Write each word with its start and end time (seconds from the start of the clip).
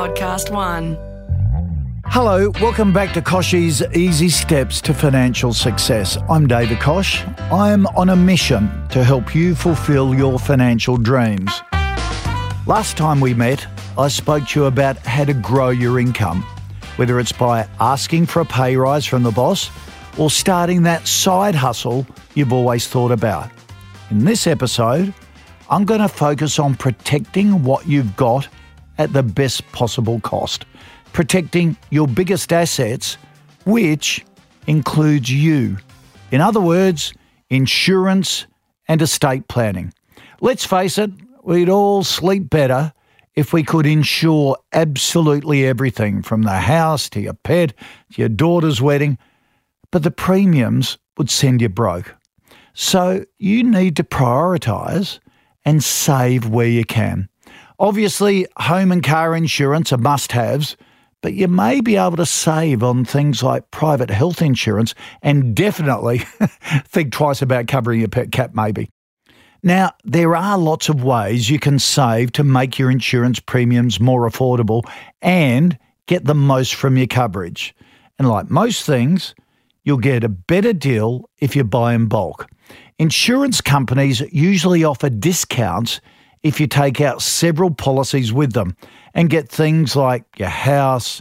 Podcast 0.00 0.50
One. 0.50 0.96
Hello, 2.06 2.48
welcome 2.62 2.90
back 2.90 3.12
to 3.12 3.20
Kochie's 3.20 3.82
Easy 3.94 4.30
Steps 4.30 4.80
to 4.80 4.94
Financial 4.94 5.52
Success. 5.52 6.16
I'm 6.30 6.46
David 6.46 6.80
Koch. 6.80 7.22
I'm 7.52 7.86
on 7.88 8.08
a 8.08 8.16
mission 8.16 8.70
to 8.88 9.04
help 9.04 9.34
you 9.34 9.54
fulfill 9.54 10.14
your 10.14 10.38
financial 10.38 10.96
dreams. 10.96 11.52
Last 12.66 12.96
time 12.96 13.20
we 13.20 13.34
met, 13.34 13.66
I 13.98 14.08
spoke 14.08 14.48
to 14.48 14.60
you 14.60 14.66
about 14.68 14.96
how 15.00 15.24
to 15.24 15.34
grow 15.34 15.68
your 15.68 16.00
income, 16.00 16.44
whether 16.96 17.20
it's 17.20 17.32
by 17.32 17.68
asking 17.78 18.24
for 18.24 18.40
a 18.40 18.46
pay 18.46 18.76
rise 18.76 19.04
from 19.04 19.22
the 19.22 19.30
boss 19.30 19.70
or 20.16 20.30
starting 20.30 20.82
that 20.84 21.06
side 21.06 21.54
hustle 21.54 22.06
you've 22.34 22.54
always 22.54 22.88
thought 22.88 23.12
about. 23.12 23.50
In 24.10 24.24
this 24.24 24.46
episode, 24.46 25.12
I'm 25.68 25.84
going 25.84 26.00
to 26.00 26.08
focus 26.08 26.58
on 26.58 26.74
protecting 26.74 27.62
what 27.62 27.86
you've 27.86 28.16
got 28.16 28.48
at 29.00 29.14
the 29.14 29.22
best 29.22 29.66
possible 29.72 30.20
cost 30.20 30.66
protecting 31.12 31.76
your 31.90 32.06
biggest 32.06 32.52
assets, 32.52 33.16
which 33.64 34.24
includes 34.66 35.32
you. 35.32 35.78
In 36.30 36.40
other 36.40 36.60
words, 36.60 37.12
insurance 37.48 38.46
and 38.86 39.02
estate 39.02 39.48
planning. 39.48 39.92
Let's 40.40 40.64
face 40.64 40.98
it, 40.98 41.10
we'd 41.42 41.70
all 41.70 42.04
sleep 42.04 42.48
better 42.50 42.92
if 43.34 43.52
we 43.52 43.62
could 43.62 43.86
insure 43.86 44.56
absolutely 44.72 45.66
everything 45.66 46.22
from 46.22 46.42
the 46.42 46.58
house 46.58 47.08
to 47.10 47.20
your 47.20 47.32
pet 47.32 47.72
to 48.12 48.20
your 48.20 48.28
daughter's 48.28 48.82
wedding, 48.82 49.16
but 49.90 50.02
the 50.02 50.10
premiums 50.10 50.98
would 51.16 51.30
send 51.30 51.62
you 51.62 51.70
broke. 51.70 52.14
So 52.74 53.24
you 53.38 53.64
need 53.64 53.96
to 53.96 54.04
prioritise 54.04 55.20
and 55.64 55.82
save 55.82 56.48
where 56.48 56.68
you 56.68 56.84
can. 56.84 57.29
Obviously, 57.80 58.46
home 58.58 58.92
and 58.92 59.02
car 59.02 59.34
insurance 59.34 59.92
are 59.92 59.98
must 59.98 60.30
haves 60.30 60.76
but 61.22 61.34
you 61.34 61.48
may 61.48 61.80
be 61.80 61.96
able 61.96 62.16
to 62.16 62.26
save 62.26 62.82
on 62.82 63.04
things 63.04 63.42
like 63.42 63.70
private 63.70 64.10
health 64.10 64.40
insurance 64.40 64.94
and 65.22 65.54
definitely 65.54 66.18
think 66.86 67.12
twice 67.12 67.42
about 67.42 67.66
covering 67.66 68.00
your 68.00 68.08
pet 68.08 68.32
cat, 68.32 68.54
maybe. 68.54 68.88
Now, 69.62 69.92
there 70.04 70.34
are 70.34 70.56
lots 70.56 70.88
of 70.88 71.04
ways 71.04 71.50
you 71.50 71.58
can 71.58 71.78
save 71.78 72.32
to 72.32 72.44
make 72.44 72.78
your 72.78 72.90
insurance 72.90 73.40
premiums 73.40 74.00
more 74.00 74.28
affordable 74.28 74.82
and 75.20 75.78
get 76.06 76.24
the 76.24 76.34
most 76.34 76.74
from 76.74 76.96
your 76.96 77.06
coverage. 77.06 77.74
And 78.18 78.26
like 78.28 78.50
most 78.50 78.86
things, 78.86 79.34
you'll 79.84 79.98
get 79.98 80.24
a 80.24 80.30
better 80.30 80.72
deal 80.72 81.28
if 81.38 81.54
you 81.54 81.64
buy 81.64 81.92
in 81.92 82.06
bulk. 82.06 82.46
Insurance 82.98 83.60
companies 83.60 84.20
usually 84.32 84.84
offer 84.84 85.10
discounts 85.10 86.00
if 86.42 86.60
you 86.60 86.66
take 86.66 87.00
out 87.00 87.22
several 87.22 87.70
policies 87.70 88.32
with 88.32 88.52
them 88.52 88.76
and 89.14 89.30
get 89.30 89.48
things 89.48 89.94
like 89.96 90.24
your 90.38 90.48
house, 90.48 91.20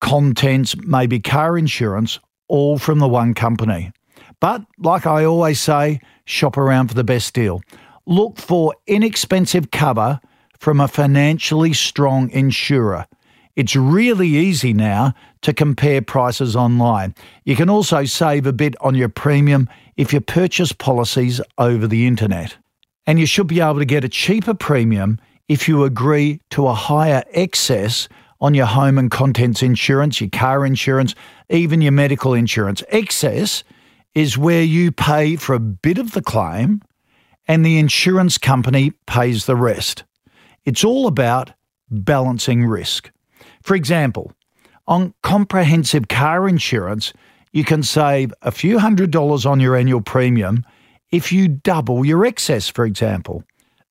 contents, 0.00 0.76
maybe 0.76 1.20
car 1.20 1.58
insurance, 1.58 2.18
all 2.48 2.78
from 2.78 2.98
the 2.98 3.08
one 3.08 3.34
company. 3.34 3.92
But 4.40 4.62
like 4.78 5.06
I 5.06 5.24
always 5.24 5.60
say, 5.60 6.00
shop 6.24 6.56
around 6.56 6.88
for 6.88 6.94
the 6.94 7.04
best 7.04 7.34
deal. 7.34 7.62
Look 8.06 8.38
for 8.38 8.74
inexpensive 8.86 9.70
cover 9.70 10.20
from 10.58 10.80
a 10.80 10.88
financially 10.88 11.72
strong 11.72 12.30
insurer. 12.30 13.06
It's 13.56 13.76
really 13.76 14.28
easy 14.28 14.72
now 14.72 15.14
to 15.42 15.52
compare 15.52 16.02
prices 16.02 16.56
online. 16.56 17.14
You 17.44 17.54
can 17.54 17.70
also 17.70 18.04
save 18.04 18.46
a 18.46 18.52
bit 18.52 18.74
on 18.80 18.94
your 18.94 19.08
premium 19.08 19.68
if 19.96 20.12
you 20.12 20.20
purchase 20.20 20.72
policies 20.72 21.40
over 21.56 21.86
the 21.86 22.06
internet 22.06 22.56
and 23.06 23.18
you 23.18 23.26
should 23.26 23.46
be 23.46 23.60
able 23.60 23.78
to 23.78 23.84
get 23.84 24.04
a 24.04 24.08
cheaper 24.08 24.54
premium 24.54 25.18
if 25.48 25.68
you 25.68 25.84
agree 25.84 26.40
to 26.50 26.66
a 26.66 26.74
higher 26.74 27.22
excess 27.32 28.08
on 28.40 28.54
your 28.54 28.66
home 28.66 28.98
and 28.98 29.10
contents 29.10 29.62
insurance, 29.62 30.20
your 30.20 30.30
car 30.30 30.66
insurance, 30.66 31.14
even 31.50 31.80
your 31.80 31.92
medical 31.92 32.34
insurance. 32.34 32.82
Excess 32.88 33.64
is 34.14 34.38
where 34.38 34.62
you 34.62 34.92
pay 34.92 35.36
for 35.36 35.54
a 35.54 35.60
bit 35.60 35.98
of 35.98 36.12
the 36.12 36.22
claim 36.22 36.80
and 37.46 37.64
the 37.64 37.78
insurance 37.78 38.38
company 38.38 38.92
pays 39.06 39.46
the 39.46 39.56
rest. 39.56 40.04
It's 40.64 40.84
all 40.84 41.06
about 41.06 41.52
balancing 41.90 42.64
risk. 42.66 43.10
For 43.62 43.74
example, 43.74 44.32
on 44.86 45.14
comprehensive 45.22 46.08
car 46.08 46.48
insurance, 46.48 47.12
you 47.52 47.64
can 47.64 47.82
save 47.82 48.32
a 48.42 48.50
few 48.50 48.78
hundred 48.78 49.10
dollars 49.10 49.46
on 49.46 49.60
your 49.60 49.76
annual 49.76 50.00
premium 50.00 50.64
if 51.10 51.32
you 51.32 51.48
double 51.48 52.04
your 52.04 52.24
excess, 52.24 52.68
for 52.68 52.84
example. 52.84 53.44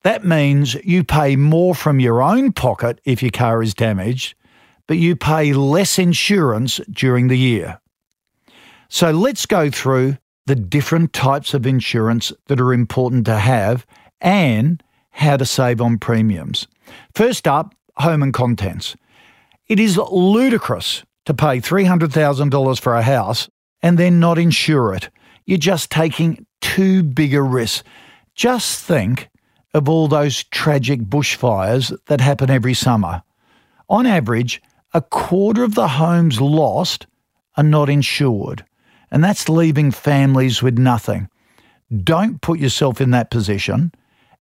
That 0.04 0.26
means 0.26 0.76
you 0.84 1.04
pay 1.04 1.36
more 1.36 1.74
from 1.74 2.00
your 2.00 2.22
own 2.22 2.52
pocket 2.52 3.00
if 3.06 3.22
your 3.22 3.32
car 3.32 3.64
is 3.64 3.74
damaged, 3.74 4.36
but 4.88 4.98
you 4.98 5.16
pay 5.16 5.54
less 5.54 5.98
insurance 5.98 6.82
during 6.90 7.30
the 7.30 7.38
year. 7.38 7.80
So 8.90 9.12
let's 9.12 9.46
go 9.46 9.70
through 9.70 10.18
the 10.46 10.56
different 10.56 11.14
types 11.14 11.54
of 11.54 11.66
insurance 11.66 12.34
that 12.48 12.60
are 12.60 12.74
important 12.74 13.26
to 13.26 13.38
have 13.38 13.86
and 14.20 14.84
how 15.12 15.38
to 15.38 15.46
save 15.46 15.82
on 15.82 15.98
premiums. 15.98 16.68
First 17.16 17.48
up, 17.48 17.74
home 17.98 18.22
and 18.22 18.34
contents. 18.34 18.96
It 19.68 19.80
is 19.80 19.98
ludicrous 19.98 21.04
to 21.26 21.34
pay 21.34 21.62
$300,000 21.62 22.80
for 22.80 22.96
a 22.96 23.02
house 23.02 23.48
and 23.82 23.98
then 23.98 24.20
not 24.20 24.38
insure 24.38 24.94
it. 24.94 25.10
You're 25.46 25.58
just 25.58 25.90
taking 25.90 26.46
too 26.62 27.04
big 27.04 27.34
a 27.34 27.42
risk. 27.42 27.86
Just 28.36 28.84
think 28.84 29.30
of 29.74 29.90
all 29.90 30.08
those 30.08 30.44
tragic 30.46 31.02
bushfires 31.02 31.96
that 32.06 32.22
happen 32.22 32.50
every 32.50 32.74
summer. 32.74 33.24
On 33.90 34.06
average, 34.06 34.62
a 34.94 35.02
quarter 35.02 35.64
of 35.64 35.76
the 35.76 35.88
homes 35.88 36.40
lost 36.40 37.08
are 37.58 37.64
not 37.64 37.90
insured, 37.90 38.64
and 39.12 39.24
that's 39.24 39.50
leaving 39.50 39.92
families 39.92 40.62
with 40.62 40.78
nothing. 40.78 41.30
Don't 42.04 42.42
put 42.42 42.60
yourself 42.60 43.02
in 43.02 43.12
that 43.12 43.32
position, 43.32 43.92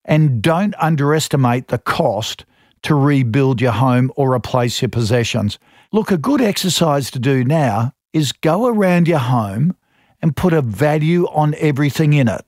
and 0.04 0.42
don't 0.42 0.74
underestimate 0.78 1.68
the 1.68 1.78
cost 1.78 2.44
to 2.82 2.94
rebuild 2.94 3.60
your 3.60 3.72
home 3.72 4.10
or 4.16 4.34
replace 4.34 4.82
your 4.82 4.88
possessions. 4.88 5.58
Look, 5.92 6.10
a 6.10 6.16
good 6.16 6.40
exercise 6.40 7.10
to 7.12 7.18
do 7.18 7.44
now 7.44 7.92
is 8.12 8.32
go 8.32 8.66
around 8.66 9.08
your 9.08 9.18
home 9.18 9.76
and 10.22 10.36
put 10.36 10.52
a 10.52 10.62
value 10.62 11.26
on 11.26 11.54
everything 11.58 12.12
in 12.12 12.28
it. 12.28 12.44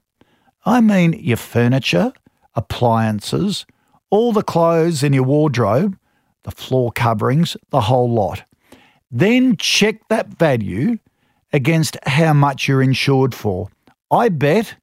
I 0.64 0.80
mean 0.80 1.12
your 1.14 1.36
furniture, 1.36 2.12
appliances, 2.54 3.66
all 4.10 4.32
the 4.32 4.42
clothes 4.42 5.02
in 5.02 5.12
your 5.12 5.24
wardrobe, 5.24 5.98
the 6.44 6.52
floor 6.52 6.92
coverings, 6.92 7.56
the 7.70 7.82
whole 7.82 8.10
lot. 8.10 8.44
Then 9.10 9.56
check 9.56 10.08
that 10.08 10.38
value 10.38 10.98
against 11.52 11.96
how 12.04 12.32
much 12.32 12.68
you're 12.68 12.82
insured 12.82 13.34
for. 13.34 13.68
I 14.10 14.28
bet 14.28 14.76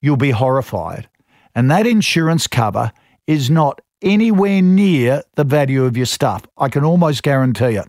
you'll 0.00 0.16
be 0.16 0.30
horrified. 0.30 1.08
And 1.54 1.70
that 1.70 1.86
insurance 1.86 2.46
cover 2.46 2.92
is 3.26 3.50
not 3.50 3.80
anywhere 4.02 4.62
near 4.62 5.22
the 5.34 5.44
value 5.44 5.84
of 5.84 5.96
your 5.96 6.06
stuff. 6.06 6.46
I 6.56 6.68
can 6.68 6.84
almost 6.84 7.22
guarantee 7.22 7.76
it. 7.76 7.88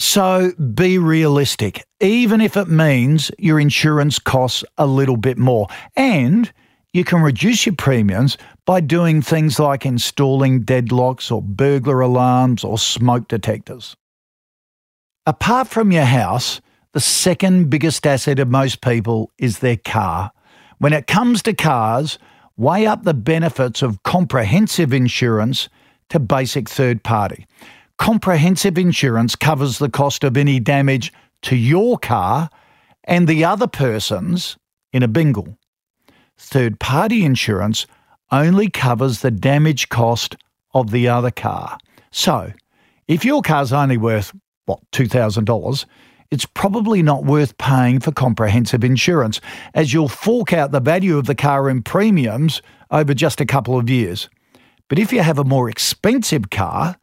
So 0.00 0.52
be 0.52 0.96
realistic, 0.96 1.84
even 2.00 2.40
if 2.40 2.56
it 2.56 2.68
means 2.68 3.30
your 3.38 3.60
insurance 3.60 4.18
costs 4.18 4.64
a 4.78 4.86
little 4.86 5.18
bit 5.18 5.36
more. 5.36 5.66
And 5.94 6.50
you 6.94 7.04
can 7.04 7.20
reduce 7.20 7.66
your 7.66 7.74
premiums 7.74 8.38
by 8.64 8.80
doing 8.80 9.20
things 9.20 9.58
like 9.58 9.84
installing 9.84 10.64
deadlocks 10.64 11.30
or 11.30 11.42
burglar 11.42 12.00
alarms 12.00 12.64
or 12.64 12.78
smoke 12.78 13.28
detectors. 13.28 13.94
Apart 15.26 15.68
from 15.68 15.92
your 15.92 16.06
house, 16.06 16.62
the 16.92 17.00
second 17.00 17.68
biggest 17.68 18.06
asset 18.06 18.38
of 18.38 18.48
most 18.48 18.80
people 18.80 19.30
is 19.36 19.58
their 19.58 19.76
car. 19.76 20.32
When 20.78 20.94
it 20.94 21.08
comes 21.08 21.42
to 21.42 21.52
cars, 21.52 22.18
weigh 22.56 22.86
up 22.86 23.04
the 23.04 23.12
benefits 23.12 23.82
of 23.82 24.02
comprehensive 24.02 24.94
insurance 24.94 25.68
to 26.08 26.18
basic 26.18 26.70
third 26.70 27.04
party. 27.04 27.46
Comprehensive 28.00 28.78
insurance 28.78 29.36
covers 29.36 29.78
the 29.78 29.90
cost 29.90 30.24
of 30.24 30.38
any 30.38 30.58
damage 30.58 31.12
to 31.42 31.54
your 31.54 31.98
car 31.98 32.48
and 33.04 33.28
the 33.28 33.44
other 33.44 33.66
person's 33.66 34.56
in 34.90 35.02
a 35.02 35.06
bingle. 35.08 35.58
Third 36.38 36.80
party 36.80 37.26
insurance 37.26 37.86
only 38.32 38.70
covers 38.70 39.20
the 39.20 39.30
damage 39.30 39.90
cost 39.90 40.38
of 40.72 40.92
the 40.92 41.08
other 41.08 41.30
car. 41.30 41.76
So, 42.10 42.54
if 43.06 43.22
your 43.22 43.42
car's 43.42 43.70
only 43.70 43.98
worth, 43.98 44.32
what, 44.64 44.80
$2,000, 44.92 45.84
it's 46.30 46.46
probably 46.46 47.02
not 47.02 47.26
worth 47.26 47.58
paying 47.58 48.00
for 48.00 48.12
comprehensive 48.12 48.82
insurance, 48.82 49.42
as 49.74 49.92
you'll 49.92 50.08
fork 50.08 50.54
out 50.54 50.72
the 50.72 50.80
value 50.80 51.18
of 51.18 51.26
the 51.26 51.34
car 51.34 51.68
in 51.68 51.82
premiums 51.82 52.62
over 52.90 53.12
just 53.12 53.42
a 53.42 53.46
couple 53.46 53.78
of 53.78 53.90
years. 53.90 54.30
But 54.88 54.98
if 54.98 55.12
you 55.12 55.20
have 55.20 55.38
a 55.38 55.44
more 55.44 55.68
expensive 55.68 56.48
car, 56.48 56.96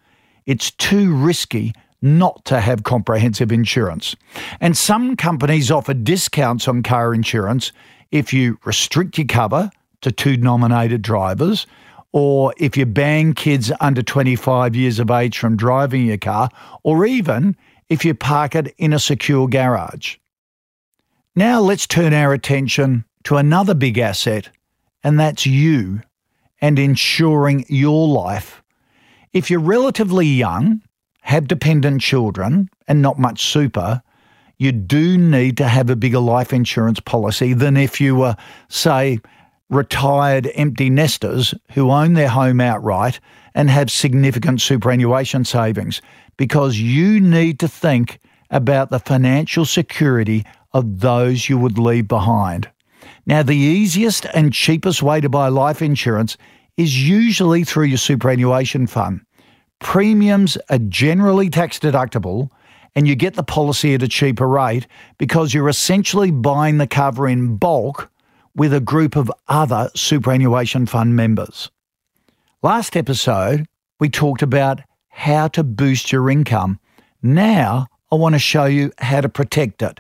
it's 0.48 0.72
too 0.72 1.16
risky 1.16 1.74
not 2.02 2.44
to 2.46 2.60
have 2.60 2.84
comprehensive 2.84 3.52
insurance. 3.52 4.16
And 4.60 4.76
some 4.76 5.16
companies 5.16 5.70
offer 5.70 5.94
discounts 5.94 6.68
on 6.68 6.82
car 6.82 7.14
insurance 7.14 7.72
if 8.12 8.34
you 8.34 8.58
restrict 8.66 9.18
your 9.18 9.28
cover 9.28 9.70
to 10.02 10.12
two 10.12 10.38
nominated 10.38 11.02
drivers 11.02 11.68
or 12.14 12.54
if 12.58 12.78
you 12.78 12.86
ban 12.86 13.34
kids 13.34 13.72
under 13.80 14.02
25 14.02 14.76
years 14.76 15.00
of 15.00 15.12
age 15.12 15.38
from 15.38 15.58
driving 15.58 16.06
your 16.06 16.18
car, 16.18 16.50
or 16.84 17.06
even 17.06 17.56
if 17.90 18.06
you 18.06 18.14
park 18.14 18.56
it 18.56 18.74
in 18.78 18.94
a 18.94 19.00
secure 19.00 19.48
garage. 19.48 20.16
Now 21.36 21.60
let's 21.60 21.86
turn 21.86 22.14
our 22.14 22.34
attention 22.34 23.06
to 23.26 23.38
another 23.38 23.74
big 23.74 23.98
asset, 23.98 24.50
and 25.04 25.20
that's 25.20 25.46
you 25.46 26.02
and 26.62 26.80
ensuring 26.80 27.66
your 27.68 28.08
life. 28.08 28.64
If 29.34 29.50
you're 29.50 29.60
relatively 29.60 30.26
young, 30.26 30.82
have 31.22 31.48
dependent 31.48 32.02
children, 32.02 32.70
and 32.88 33.02
not 33.02 33.20
much 33.20 33.44
super, 33.44 34.02
you 34.58 34.72
do 34.72 35.18
need 35.18 35.58
to 35.58 35.68
have 35.68 35.90
a 35.90 35.96
bigger 35.96 36.20
life 36.20 36.54
insurance 36.54 37.00
policy 37.00 37.54
than 37.54 37.78
if 37.78 38.00
you 38.00 38.16
were, 38.16 38.36
say, 38.70 39.20
retired 39.70 40.50
empty 40.56 40.90
nesters 40.90 41.54
who 41.74 41.92
own 41.92 42.14
their 42.14 42.30
home 42.30 42.62
outright 42.62 43.20
and 43.54 43.70
have 43.70 43.92
significant 43.92 44.62
superannuation 44.62 45.44
savings, 45.44 46.02
because 46.38 46.80
you 46.80 47.20
need 47.20 47.60
to 47.60 47.68
think 47.68 48.20
about 48.50 48.90
the 48.90 49.00
financial 49.00 49.66
security 49.66 50.46
of 50.72 51.02
those 51.02 51.50
you 51.50 51.58
would 51.58 51.78
leave 51.78 52.08
behind. 52.08 52.70
Now, 53.26 53.44
the 53.44 53.58
easiest 53.58 54.26
and 54.34 54.54
cheapest 54.54 55.04
way 55.04 55.20
to 55.20 55.28
buy 55.28 55.50
life 55.50 55.82
insurance 55.82 56.38
is 56.78 57.08
usually 57.08 57.64
through 57.64 57.86
your 57.86 57.98
superannuation 57.98 58.88
fund. 58.88 59.22
Premiums 59.80 60.58
are 60.70 60.80
generally 60.80 61.50
tax 61.50 61.80
deductible 61.80 62.50
and 62.96 63.08
you 63.08 63.16
get 63.16 63.36
the 63.36 63.44
policy 63.44 63.94
at 63.94 64.02
a 64.02 64.08
cheaper 64.08 64.48
rate 64.48 64.88
because 65.18 65.54
you're 65.54 65.70
essentially 65.70 66.32
buying 66.32 66.78
the 66.78 66.88
cover 66.88 67.28
in 67.28 67.58
bulk 67.58 68.10
with 68.56 68.74
a 68.74 68.80
group 68.80 69.16
of 69.16 69.32
other 69.48 69.90
superannuation 69.96 70.88
fund 70.88 71.16
members. 71.16 71.70
Last 72.64 72.98
episode, 72.98 73.68
we 74.00 74.10
talked 74.10 74.42
about 74.42 74.82
how 75.10 75.48
to 75.50 75.64
boost 75.64 76.12
your 76.12 76.30
income. 76.30 76.80
Now, 77.22 77.88
I 78.12 78.16
want 78.16 78.34
to 78.34 78.40
show 78.40 78.66
you 78.66 78.92
how 78.98 79.22
to 79.22 79.30
protect 79.30 79.84
it. 79.84 80.00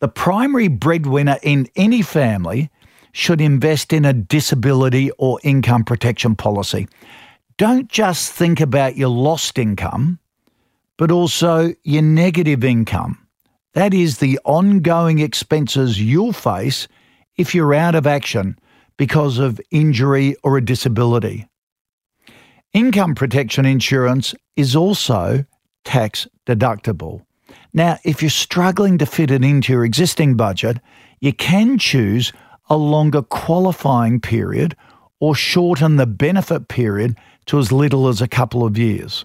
The 0.00 0.08
primary 0.08 0.68
breadwinner 0.68 1.38
in 1.42 1.66
any 1.76 2.02
family 2.02 2.70
should 3.18 3.40
invest 3.40 3.92
in 3.92 4.04
a 4.04 4.12
disability 4.12 5.10
or 5.18 5.40
income 5.42 5.82
protection 5.82 6.36
policy. 6.36 6.86
Don't 7.56 7.88
just 7.88 8.30
think 8.30 8.60
about 8.60 8.96
your 8.96 9.08
lost 9.08 9.58
income, 9.58 10.20
but 10.96 11.10
also 11.10 11.74
your 11.82 12.02
negative 12.02 12.62
income. 12.62 13.18
That 13.74 13.92
is 13.92 14.18
the 14.18 14.38
ongoing 14.44 15.18
expenses 15.18 16.00
you'll 16.00 16.32
face 16.32 16.86
if 17.36 17.56
you're 17.56 17.74
out 17.74 17.96
of 17.96 18.06
action 18.06 18.56
because 18.96 19.38
of 19.38 19.60
injury 19.72 20.36
or 20.44 20.56
a 20.56 20.64
disability. 20.64 21.48
Income 22.72 23.16
protection 23.16 23.66
insurance 23.66 24.32
is 24.54 24.76
also 24.76 25.44
tax 25.82 26.28
deductible. 26.46 27.24
Now, 27.72 27.98
if 28.04 28.22
you're 28.22 28.30
struggling 28.30 28.96
to 28.98 29.06
fit 29.06 29.32
it 29.32 29.42
into 29.42 29.72
your 29.72 29.84
existing 29.84 30.36
budget, 30.36 30.78
you 31.18 31.32
can 31.32 31.78
choose 31.78 32.32
a 32.68 32.76
longer 32.76 33.22
qualifying 33.22 34.20
period 34.20 34.76
or 35.20 35.34
shorten 35.34 35.96
the 35.96 36.06
benefit 36.06 36.68
period 36.68 37.16
to 37.46 37.58
as 37.58 37.72
little 37.72 38.08
as 38.08 38.20
a 38.20 38.28
couple 38.28 38.64
of 38.64 38.78
years. 38.78 39.24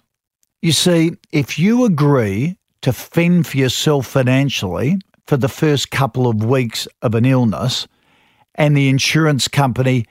You 0.62 0.72
see, 0.72 1.12
if 1.32 1.60
you 1.60 1.86
agree 1.86 2.58
to 2.82 2.94
fend 2.94 3.48
for 3.48 3.58
yourself 3.58 4.08
financially 4.08 4.98
for 5.28 5.38
the 5.38 5.50
first 5.50 5.92
couple 5.92 6.28
of 6.28 6.44
weeks 6.44 6.88
of 7.02 7.16
an 7.16 7.26
illness 7.26 7.88
and 8.56 8.76
the 8.76 8.90
insurance 8.90 9.48
company 9.48 10.06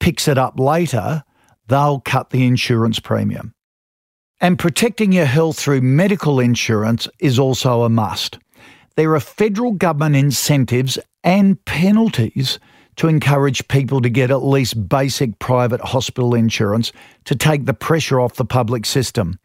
picks 0.00 0.28
it 0.28 0.38
up 0.38 0.58
later, 0.58 1.24
they'll 1.68 2.00
cut 2.00 2.30
the 2.30 2.46
insurance 2.46 3.00
premium. 3.00 3.52
And 4.40 4.58
protecting 4.58 5.12
your 5.12 5.24
health 5.24 5.58
through 5.58 5.80
medical 5.80 6.40
insurance 6.40 7.08
is 7.18 7.38
also 7.38 7.82
a 7.82 7.88
must. 7.88 8.38
There 8.96 9.14
are 9.14 9.20
federal 9.20 9.72
government 9.72 10.16
incentives 10.16 10.98
and 11.24 11.62
penalties 11.64 12.58
to 12.96 13.08
encourage 13.08 13.68
people 13.68 14.00
to 14.00 14.08
get 14.08 14.30
at 14.30 14.42
least 14.42 14.88
basic 14.88 15.38
private 15.38 15.80
hospital 15.80 16.34
insurance 16.34 16.92
to 17.24 17.34
take 17.34 17.66
the 17.66 17.74
pressure 17.74 18.20
off 18.20 18.34
the 18.34 18.44
public 18.44 18.86
system. 18.86 19.38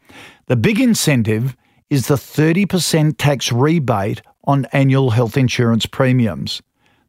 The 0.46 0.56
big 0.56 0.80
incentive 0.80 1.56
is 1.90 2.08
the 2.08 2.14
30% 2.14 3.16
tax 3.18 3.52
rebate 3.52 4.22
on 4.44 4.66
annual 4.72 5.10
health 5.10 5.36
insurance 5.36 5.86
premiums. 5.86 6.62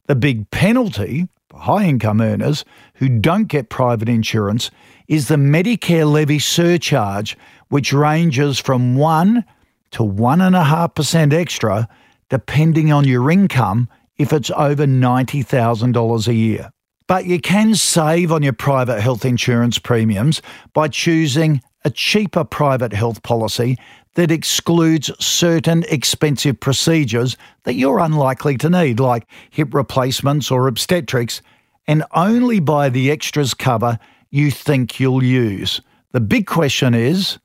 The 0.07 0.15
big 0.15 0.49
penalty 0.51 1.29
for 1.49 1.59
high 1.59 1.85
income 1.85 2.19
earners 2.19 2.65
who 2.95 3.07
don't 3.07 3.47
get 3.47 3.69
private 3.69 4.09
insurance 4.09 4.69
is 5.07 5.27
the 5.27 5.35
Medicare 5.35 6.11
levy 6.11 6.39
surcharge, 6.39 7.37
which 7.69 7.93
ranges 7.93 8.59
from 8.59 8.95
1 8.95 9.45
to 9.91 10.03
1.5% 10.03 11.33
extra 11.33 11.87
depending 12.29 12.91
on 12.91 13.07
your 13.07 13.29
income 13.29 13.87
if 14.23 14.31
it's 14.31 14.49
over 14.51 14.85
$90,000 14.85 16.27
a 16.27 16.33
year. 16.33 16.71
But 17.07 17.25
you 17.25 17.41
can 17.41 17.75
save 17.75 18.31
on 18.31 18.41
your 18.41 18.53
private 18.53 19.01
health 19.01 19.25
insurance 19.25 19.77
premiums 19.77 20.41
by 20.73 20.87
choosing 20.87 21.61
a 21.83 21.89
cheaper 21.89 22.45
private 22.45 22.93
health 22.93 23.21
policy 23.23 23.77
that 24.15 24.31
excludes 24.31 25.11
certain 25.19 25.83
expensive 25.89 26.57
procedures 26.57 27.35
that 27.65 27.73
you're 27.73 27.99
unlikely 27.99 28.55
to 28.59 28.69
need, 28.69 29.01
like 29.01 29.27
hip 29.49 29.73
replacements 29.73 30.49
or 30.49 30.67
obstetrics, 30.67 31.41
and 31.85 32.05
only 32.13 32.61
buy 32.61 32.87
the 32.87 33.11
extras 33.11 33.53
cover 33.53 33.99
you 34.29 34.49
think 34.49 35.01
you'll 35.01 35.21
use. 35.21 35.81
The 36.13 36.21
big 36.21 36.47
question 36.47 36.93
is 36.93 37.39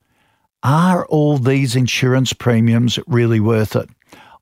are 0.62 1.04
all 1.06 1.38
these 1.38 1.74
insurance 1.74 2.32
premiums 2.32 3.00
really 3.08 3.40
worth 3.40 3.74
it? 3.74 3.88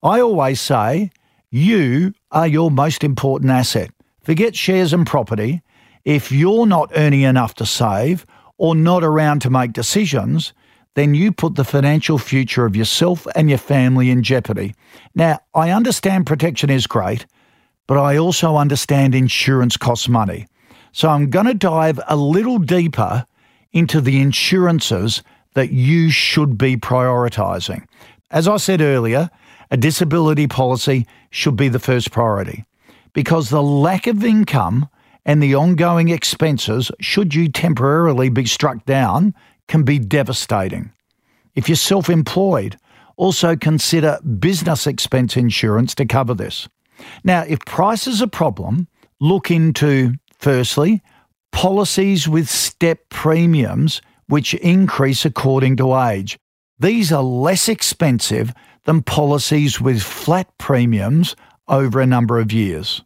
I 0.02 0.20
always 0.20 0.60
say 0.60 1.10
you 1.50 2.12
are 2.30 2.46
your 2.46 2.70
most 2.70 3.04
important 3.04 3.50
asset. 3.50 3.90
Forget 4.22 4.56
shares 4.56 4.92
and 4.92 5.06
property. 5.06 5.62
If 6.04 6.30
you're 6.32 6.66
not 6.66 6.92
earning 6.96 7.22
enough 7.22 7.54
to 7.56 7.66
save 7.66 8.26
or 8.58 8.74
not 8.74 9.04
around 9.04 9.42
to 9.42 9.50
make 9.50 9.72
decisions, 9.72 10.52
then 10.94 11.14
you 11.14 11.30
put 11.30 11.54
the 11.54 11.64
financial 11.64 12.18
future 12.18 12.64
of 12.64 12.74
yourself 12.74 13.26
and 13.36 13.48
your 13.48 13.58
family 13.58 14.10
in 14.10 14.22
jeopardy. 14.22 14.74
Now, 15.14 15.40
I 15.54 15.70
understand 15.70 16.26
protection 16.26 16.70
is 16.70 16.86
great, 16.86 17.26
but 17.86 17.98
I 17.98 18.16
also 18.16 18.56
understand 18.56 19.14
insurance 19.14 19.76
costs 19.76 20.08
money. 20.08 20.46
So 20.92 21.08
I'm 21.08 21.28
going 21.28 21.46
to 21.46 21.54
dive 21.54 22.00
a 22.08 22.16
little 22.16 22.58
deeper 22.58 23.26
into 23.72 24.00
the 24.00 24.20
insurances 24.20 25.22
that 25.52 25.70
you 25.70 26.10
should 26.10 26.56
be 26.56 26.76
prioritising. 26.76 27.86
As 28.30 28.48
I 28.48 28.56
said 28.56 28.80
earlier, 28.80 29.30
a 29.70 29.76
disability 29.76 30.46
policy 30.46 31.06
should 31.36 31.56
be 31.56 31.68
the 31.68 31.78
first 31.78 32.10
priority 32.10 32.64
because 33.12 33.50
the 33.50 33.62
lack 33.62 34.06
of 34.06 34.24
income 34.24 34.88
and 35.24 35.42
the 35.42 35.54
ongoing 35.54 36.08
expenses, 36.08 36.90
should 37.00 37.34
you 37.34 37.48
temporarily 37.48 38.28
be 38.28 38.46
struck 38.46 38.84
down, 38.84 39.34
can 39.68 39.82
be 39.82 39.98
devastating. 39.98 40.92
If 41.54 41.68
you're 41.68 41.76
self 41.76 42.08
employed, 42.08 42.76
also 43.16 43.56
consider 43.56 44.18
business 44.38 44.86
expense 44.86 45.36
insurance 45.36 45.94
to 45.96 46.06
cover 46.06 46.34
this. 46.34 46.68
Now, 47.24 47.42
if 47.42 47.58
price 47.60 48.06
is 48.06 48.20
a 48.20 48.28
problem, 48.28 48.88
look 49.20 49.50
into 49.50 50.14
firstly, 50.38 51.02
policies 51.52 52.28
with 52.28 52.48
step 52.48 53.00
premiums 53.08 54.00
which 54.28 54.54
increase 54.54 55.24
according 55.24 55.76
to 55.76 55.96
age. 55.96 56.38
These 56.78 57.12
are 57.12 57.22
less 57.22 57.68
expensive 57.68 58.52
than 58.86 59.02
policies 59.02 59.80
with 59.80 60.02
flat 60.02 60.48
premiums 60.58 61.36
over 61.68 62.00
a 62.00 62.06
number 62.06 62.38
of 62.38 62.52
years. 62.52 63.02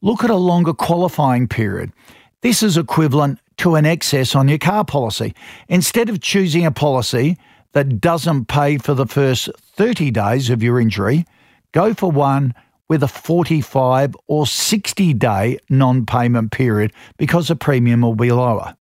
Look 0.00 0.24
at 0.24 0.30
a 0.30 0.36
longer 0.36 0.72
qualifying 0.72 1.46
period. 1.46 1.92
This 2.40 2.62
is 2.62 2.76
equivalent 2.76 3.38
to 3.58 3.74
an 3.74 3.84
excess 3.84 4.34
on 4.34 4.48
your 4.48 4.58
car 4.58 4.84
policy. 4.84 5.34
Instead 5.68 6.08
of 6.08 6.20
choosing 6.20 6.64
a 6.64 6.72
policy 6.72 7.36
that 7.72 8.00
doesn't 8.00 8.46
pay 8.46 8.78
for 8.78 8.94
the 8.94 9.06
first 9.06 9.48
30 9.58 10.10
days 10.10 10.50
of 10.50 10.62
your 10.62 10.80
injury, 10.80 11.24
go 11.72 11.94
for 11.94 12.10
one 12.10 12.54
with 12.88 13.02
a 13.02 13.08
45 13.08 14.16
or 14.26 14.46
60 14.46 15.14
day 15.14 15.58
non 15.68 16.04
payment 16.04 16.52
period 16.52 16.92
because 17.16 17.48
the 17.48 17.56
premium 17.56 18.02
will 18.02 18.16
be 18.16 18.32
lower. 18.32 18.76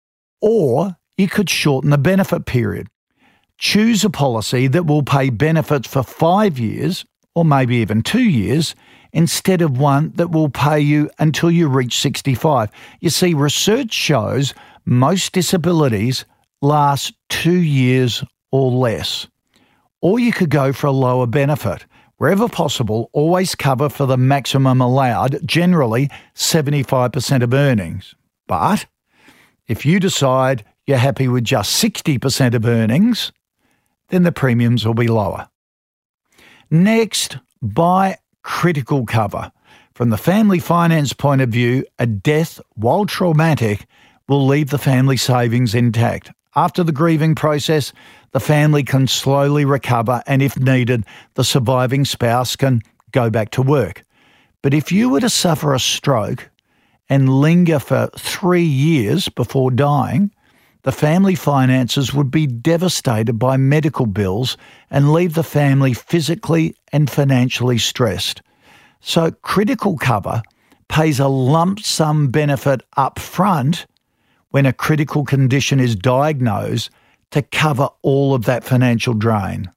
Or 0.41 0.97
you 1.17 1.29
could 1.29 1.51
shorten 1.51 1.91
the 1.91 1.99
benefit 1.99 2.47
period. 2.47 2.89
Choose 3.59 4.05
a 4.05 4.11
policy 4.11 4.67
that 4.69 4.87
will 4.87 5.03
pay 5.03 5.31
benefits 5.31 5.89
for 5.89 6.03
five 6.03 6.59
years, 6.59 7.05
or 7.35 7.45
maybe 7.45 7.77
even 7.77 8.03
two 8.03 8.23
years, 8.23 8.75
instead 9.13 9.63
of 9.63 9.79
one 9.79 10.13
that 10.17 10.31
will 10.31 10.51
pay 10.51 10.79
you 10.79 11.11
until 11.19 11.51
you 11.51 11.69
reach 11.69 11.99
65. 11.99 12.71
You 13.01 13.11
see, 13.11 13.33
research 13.35 13.93
shows 13.93 14.53
most 14.85 15.33
disabilities 15.33 16.25
last 16.61 17.15
two 17.29 17.59
years 17.59 18.23
or 18.53 18.71
less. 18.71 19.27
Or 20.03 20.19
you 20.19 20.33
could 20.33 20.51
go 20.51 20.73
for 20.73 20.89
a 20.89 20.93
lower 20.93 21.27
benefit. 21.27 21.87
Wherever 22.19 22.49
possible, 22.49 23.11
always 23.13 23.55
cover 23.55 23.89
for 23.89 24.07
the 24.07 24.17
maximum 24.17 24.81
allowed, 24.81 25.47
generally 25.47 26.11
75% 26.35 27.43
of 27.43 27.53
earnings. 27.53 28.15
But 28.47 28.87
If 29.67 29.85
you 29.85 29.99
decide 29.99 30.65
you're 30.87 30.99
happy 30.99 31.27
with 31.27 31.43
just 31.43 31.83
60% 31.83 32.55
of 32.55 32.65
earnings, 32.65 33.33
then 34.09 34.23
the 34.23 34.33
premiums 34.33 34.87
will 34.87 34.95
be 34.95 35.09
lower. 35.09 35.49
Next, 36.71 37.39
buy 37.63 38.19
critical 38.43 39.07
cover. 39.07 39.53
From 39.95 40.11
the 40.11 40.19
family 40.19 40.59
finance 40.59 41.13
point 41.13 41.41
of 41.41 41.49
view, 41.49 41.85
a 41.99 42.07
death, 42.07 42.61
while 42.75 43.07
traumatic, 43.07 43.87
will 44.29 44.47
leave 44.47 44.71
the 44.71 44.79
family 44.79 45.17
savings 45.17 45.75
intact. 45.75 46.31
After 46.55 46.83
the 46.83 46.93
grieving 46.93 47.35
process, 47.35 47.93
the 48.33 48.41
family 48.41 48.83
can 48.83 49.07
slowly 49.07 49.65
recover, 49.65 50.23
and 50.27 50.43
if 50.43 50.59
needed, 50.59 51.05
the 51.35 51.45
surviving 51.45 52.05
spouse 52.05 52.57
can 52.57 52.83
go 53.13 53.31
back 53.31 53.51
to 53.51 53.63
work. 53.63 54.05
But 54.63 54.75
if 54.75 54.91
you 54.91 55.09
were 55.09 55.21
to 55.21 55.31
suffer 55.31 55.75
a 55.75 55.81
stroke 55.81 56.51
and 57.09 57.41
linger 57.41 57.79
for 57.79 58.11
three 58.19 58.65
years 58.65 59.29
before 59.29 59.71
dying, 59.71 60.33
the 60.87 60.93
family 60.93 61.35
finances 61.35 62.15
would 62.15 62.31
be 62.31 62.47
devastated 62.47 63.41
by 63.41 63.57
medical 63.57 64.07
bills 64.07 64.57
and 64.89 65.13
leave 65.13 65.35
the 65.35 65.43
family 65.43 65.93
physically 65.93 66.77
and 66.93 67.11
financially 67.11 67.77
stressed. 67.77 68.41
So, 69.01 69.33
critical 69.33 69.99
cover 69.99 70.43
pays 70.89 71.19
a 71.19 71.27
lump 71.27 71.81
sum 71.81 72.29
benefit 72.29 72.83
up 72.97 73.19
front 73.19 73.85
when 74.51 74.65
a 74.65 74.73
critical 74.73 75.25
condition 75.25 75.81
is 75.81 75.97
diagnosed 75.97 76.91
to 77.33 77.43
cover 77.43 77.89
all 78.03 78.33
of 78.33 78.45
that 78.45 78.63
financial 78.63 79.15
drain. 79.15 79.69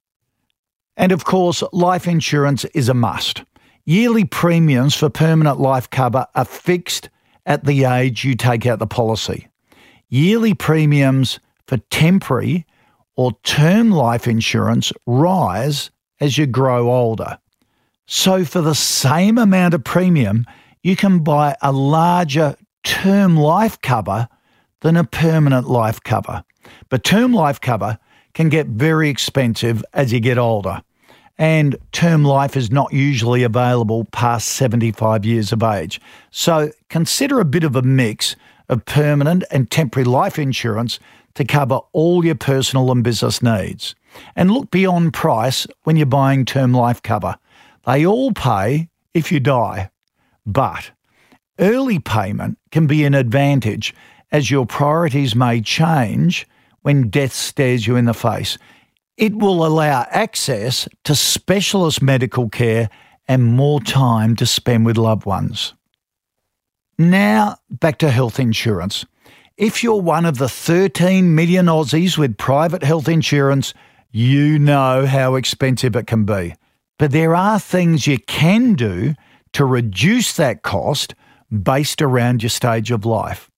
And 0.96 1.10
of 1.10 1.24
course, 1.24 1.64
life 1.72 2.06
insurance 2.06 2.64
is 2.66 2.88
a 2.88 2.94
must. 2.94 3.42
Yearly 3.84 4.26
premiums 4.26 4.94
for 4.94 5.10
permanent 5.10 5.58
life 5.58 5.90
cover 5.90 6.28
are 6.36 6.44
fixed 6.44 7.10
at 7.46 7.64
the 7.64 7.82
age 7.82 8.24
you 8.24 8.36
take 8.36 8.64
out 8.64 8.78
the 8.78 8.86
policy 8.86 9.49
yearly 10.10 10.52
premiums 10.52 11.40
for 11.66 11.78
temporary 11.90 12.66
or 13.16 13.32
term 13.44 13.90
life 13.90 14.28
insurance 14.28 14.92
rise 15.06 15.90
as 16.20 16.36
you 16.36 16.46
grow 16.46 16.90
older. 16.90 17.38
So, 18.06 18.44
for 18.44 18.60
the 18.60 18.74
same 18.74 19.38
amount 19.38 19.72
of 19.72 19.84
premium, 19.84 20.44
you 20.82 20.96
can 20.96 21.20
buy 21.20 21.56
a 21.62 21.72
larger 21.72 22.56
term 22.82 23.36
life 23.36 23.80
cover 23.80 24.28
than 24.80 24.96
a 24.96 25.04
permanent 25.04 25.68
life 25.68 26.02
cover. 26.02 26.42
But 26.88 27.04
term 27.04 27.32
life 27.32 27.60
cover 27.60 27.98
can 28.34 28.48
get 28.48 28.66
very 28.66 29.08
expensive 29.08 29.84
as 29.92 30.12
you 30.12 30.20
get 30.20 30.38
older. 30.38 30.82
And 31.38 31.76
term 31.92 32.24
life 32.24 32.56
is 32.56 32.70
not 32.70 32.92
usually 32.92 33.44
available 33.44 34.04
past 34.06 34.48
75 34.48 35.24
years 35.24 35.52
of 35.52 35.62
age. 35.62 36.00
So 36.30 36.70
consider 36.90 37.40
a 37.40 37.46
bit 37.46 37.64
of 37.64 37.76
a 37.76 37.82
mix 37.82 38.36
of 38.70 38.84
permanent 38.86 39.44
and 39.50 39.70
temporary 39.70 40.04
life 40.04 40.38
insurance 40.38 40.98
to 41.34 41.44
cover 41.44 41.80
all 41.92 42.24
your 42.24 42.34
personal 42.36 42.90
and 42.90 43.04
business 43.04 43.42
needs. 43.42 43.94
And 44.34 44.50
look 44.50 44.70
beyond 44.70 45.12
price 45.12 45.66
when 45.82 45.96
you're 45.96 46.06
buying 46.06 46.44
term 46.44 46.72
life 46.72 47.02
cover. 47.02 47.36
They 47.84 48.06
all 48.06 48.32
pay 48.32 48.88
if 49.12 49.30
you 49.30 49.40
die. 49.40 49.90
But 50.46 50.90
early 51.58 51.98
payment 51.98 52.58
can 52.70 52.86
be 52.86 53.04
an 53.04 53.14
advantage 53.14 53.94
as 54.32 54.50
your 54.50 54.66
priorities 54.66 55.34
may 55.34 55.60
change 55.60 56.46
when 56.82 57.10
death 57.10 57.32
stares 57.32 57.86
you 57.86 57.96
in 57.96 58.06
the 58.06 58.14
face. 58.14 58.56
It 59.16 59.34
will 59.34 59.66
allow 59.66 60.06
access 60.10 60.88
to 61.04 61.14
specialist 61.14 62.00
medical 62.00 62.48
care 62.48 62.88
and 63.28 63.44
more 63.44 63.80
time 63.80 64.34
to 64.36 64.46
spend 64.46 64.86
with 64.86 64.96
loved 64.96 65.26
ones. 65.26 65.74
Now, 67.00 67.56
back 67.70 67.96
to 68.00 68.10
health 68.10 68.38
insurance. 68.38 69.06
If 69.56 69.82
you're 69.82 70.02
one 70.02 70.26
of 70.26 70.36
the 70.36 70.50
13 70.50 71.34
million 71.34 71.64
Aussies 71.64 72.18
with 72.18 72.36
private 72.36 72.82
health 72.82 73.08
insurance, 73.08 73.72
you 74.10 74.58
know 74.58 75.06
how 75.06 75.36
expensive 75.36 75.96
it 75.96 76.06
can 76.06 76.26
be. 76.26 76.54
But 76.98 77.12
there 77.12 77.34
are 77.34 77.58
things 77.58 78.06
you 78.06 78.18
can 78.18 78.74
do 78.74 79.14
to 79.54 79.64
reduce 79.64 80.36
that 80.36 80.62
cost 80.62 81.14
based 81.50 82.02
around 82.02 82.42
your 82.42 82.50
stage 82.50 82.90
of 82.90 83.06
life. 83.06 83.50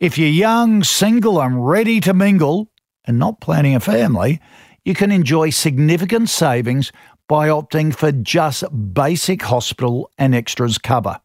If 0.00 0.16
you're 0.16 0.30
young, 0.30 0.82
single, 0.82 1.38
and 1.42 1.68
ready 1.68 2.00
to 2.00 2.14
mingle, 2.14 2.70
and 3.04 3.18
not 3.18 3.42
planning 3.42 3.74
a 3.74 3.80
family, 3.80 4.40
you 4.86 4.94
can 4.94 5.12
enjoy 5.12 5.50
significant 5.50 6.30
savings 6.30 6.92
by 7.28 7.48
opting 7.48 7.94
for 7.94 8.10
just 8.10 8.64
basic 8.94 9.42
hospital 9.42 10.10
and 10.16 10.34
extras 10.34 10.78
cover. 10.78 11.20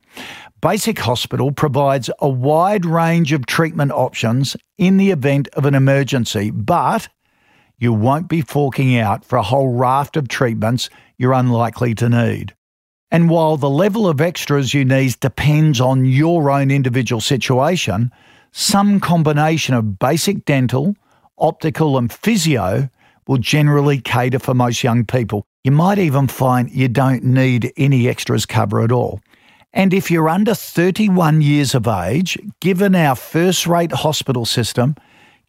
Basic 0.62 1.00
Hospital 1.00 1.52
provides 1.52 2.12
a 2.20 2.30
wide 2.30 2.86
range 2.86 3.34
of 3.34 3.48
treatment 3.48 3.92
options 3.92 4.56
in 4.78 4.98
the 4.98 5.10
event 5.10 5.48
of 5.54 5.66
an 5.66 5.74
emergency, 5.74 6.52
but 6.52 7.10
you 7.80 7.92
won't 7.92 8.28
be 8.28 8.44
forking 8.44 8.96
out 8.96 9.26
for 9.26 9.38
a 9.38 9.44
whole 9.44 9.74
raft 9.74 10.18
of 10.18 10.28
treatments 10.28 10.88
you're 11.18 11.34
unlikely 11.34 11.96
to 11.96 12.10
need. 12.10 12.54
And 13.10 13.28
while 13.28 13.58
the 13.58 13.72
level 13.72 14.08
of 14.08 14.22
extras 14.22 14.72
you 14.72 14.86
need 14.86 15.20
depends 15.20 15.82
on 15.82 16.06
your 16.06 16.52
own 16.52 16.70
individual 16.70 17.22
situation, 17.22 18.12
some 18.52 19.00
combination 19.00 19.74
of 19.74 19.98
basic 19.98 20.46
dental, 20.46 20.96
optical, 21.40 21.98
and 21.98 22.14
physio 22.14 22.88
will 23.26 23.40
generally 23.40 24.00
cater 24.00 24.38
for 24.38 24.54
most 24.54 24.84
young 24.84 25.06
people. 25.06 25.44
You 25.64 25.72
might 25.72 25.98
even 25.98 26.28
find 26.28 26.70
you 26.70 26.88
don't 26.88 27.24
need 27.24 27.74
any 27.78 28.08
extras 28.08 28.46
cover 28.46 28.82
at 28.82 28.92
all. 28.92 29.22
And 29.74 29.94
if 29.94 30.12
you're 30.12 30.30
under 30.30 30.54
31 30.54 31.42
years 31.42 31.74
of 31.74 31.88
age, 31.88 32.38
given 32.60 32.94
our 32.94 33.16
first 33.16 33.66
rate 33.66 33.92
hospital 33.92 34.46
system, 34.46 34.96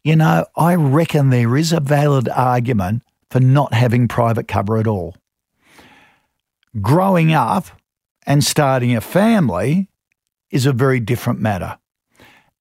you 0.03 0.15
know, 0.15 0.45
I 0.55 0.75
reckon 0.75 1.29
there 1.29 1.57
is 1.57 1.73
a 1.73 1.79
valid 1.79 2.29
argument 2.29 3.03
for 3.29 3.39
not 3.39 3.73
having 3.73 4.07
private 4.07 4.47
cover 4.47 4.77
at 4.77 4.87
all. 4.87 5.15
Growing 6.81 7.33
up 7.33 7.67
and 8.25 8.43
starting 8.43 8.95
a 8.95 9.01
family 9.01 9.89
is 10.51 10.65
a 10.65 10.73
very 10.73 10.99
different 10.99 11.41
matter. 11.41 11.77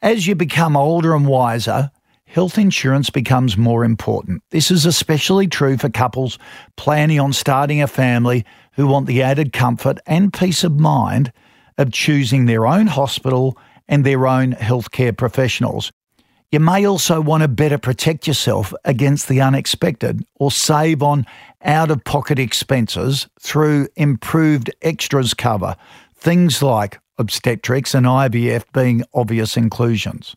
As 0.01 0.27
you 0.27 0.35
become 0.35 0.77
older 0.77 1.15
and 1.15 1.27
wiser, 1.27 1.91
health 2.25 2.59
insurance 2.59 3.11
becomes 3.11 3.57
more 3.57 3.85
important. 3.85 4.43
This 4.51 4.71
is 4.71 4.85
especially 4.85 5.47
true 5.47 5.77
for 5.77 5.89
couples 5.89 6.39
planning 6.77 7.21
on 7.21 7.33
starting 7.33 7.81
a 7.81 7.87
family 7.87 8.45
who 8.73 8.87
want 8.87 9.07
the 9.07 9.23
added 9.23 9.53
comfort 9.53 9.99
and 10.07 10.33
peace 10.33 10.65
of 10.65 10.81
mind 10.81 11.33
of 11.79 11.93
choosing 11.93 12.47
their 12.47 12.67
own 12.67 12.87
hospital 12.87 13.57
and 13.89 14.05
their 14.05 14.27
own 14.27 14.53
healthcare 14.53 15.17
professionals. 15.17 15.93
You 16.51 16.61
may 16.61 16.87
also 16.87 17.21
want 17.21 17.43
to 17.43 17.49
better 17.49 17.79
protect 17.79 18.27
yourself 18.27 18.75
against 18.85 19.29
the 19.29 19.41
unexpected 19.41 20.23
or 20.35 20.51
save 20.51 21.03
on 21.03 21.25
out 21.63 21.91
of 21.91 22.05
pocket 22.05 22.39
expenses 22.39 23.27
through 23.41 23.89
improved 23.97 24.71
extras 24.83 25.33
cover, 25.33 25.77
things 26.15 26.63
like 26.63 26.99
obstetrics 27.17 27.95
and 27.95 28.05
IVF 28.05 28.65
being 28.75 29.03
obvious 29.15 29.57
inclusions. 29.57 30.37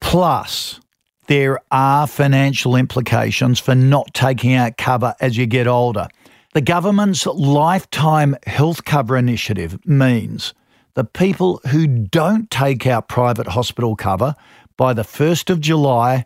Plus, 0.00 0.80
there 1.26 1.60
are 1.70 2.06
financial 2.06 2.74
implications 2.74 3.60
for 3.60 3.74
not 3.74 4.12
taking 4.14 4.54
out 4.54 4.78
cover 4.78 5.14
as 5.20 5.36
you 5.36 5.46
get 5.46 5.66
older. 5.66 6.08
The 6.54 6.60
government's 6.60 7.26
Lifetime 7.26 8.34
Health 8.46 8.84
Cover 8.84 9.16
Initiative 9.16 9.78
means 9.86 10.54
the 10.94 11.04
people 11.04 11.60
who 11.70 11.86
don't 11.86 12.50
take 12.50 12.86
out 12.86 13.08
private 13.08 13.48
hospital 13.48 13.96
cover 13.96 14.34
by 14.76 14.92
the 14.92 15.02
1st 15.02 15.50
of 15.50 15.60
July 15.60 16.24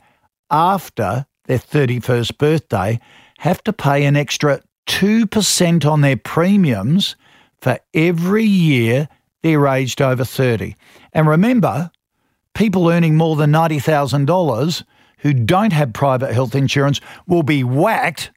after 0.50 1.26
their 1.44 1.58
31st 1.58 2.38
birthday 2.38 3.00
have 3.38 3.62
to 3.64 3.72
pay 3.72 4.04
an 4.04 4.16
extra 4.16 4.60
2% 4.86 5.90
on 5.90 6.00
their 6.00 6.16
premiums 6.16 7.16
for 7.60 7.78
every 7.92 8.44
year 8.44 9.08
they're 9.42 9.66
aged 9.66 10.00
over 10.00 10.24
30. 10.24 10.74
And 11.12 11.28
remember, 11.28 11.90
people 12.54 12.88
earning 12.88 13.16
more 13.16 13.36
than 13.36 13.52
$90,000 13.52 14.84
who 15.18 15.32
don't 15.34 15.72
have 15.72 15.92
private 15.92 16.32
health 16.32 16.54
insurance 16.54 17.00
will 17.26 17.42
be 17.42 17.64
whacked 17.64 18.30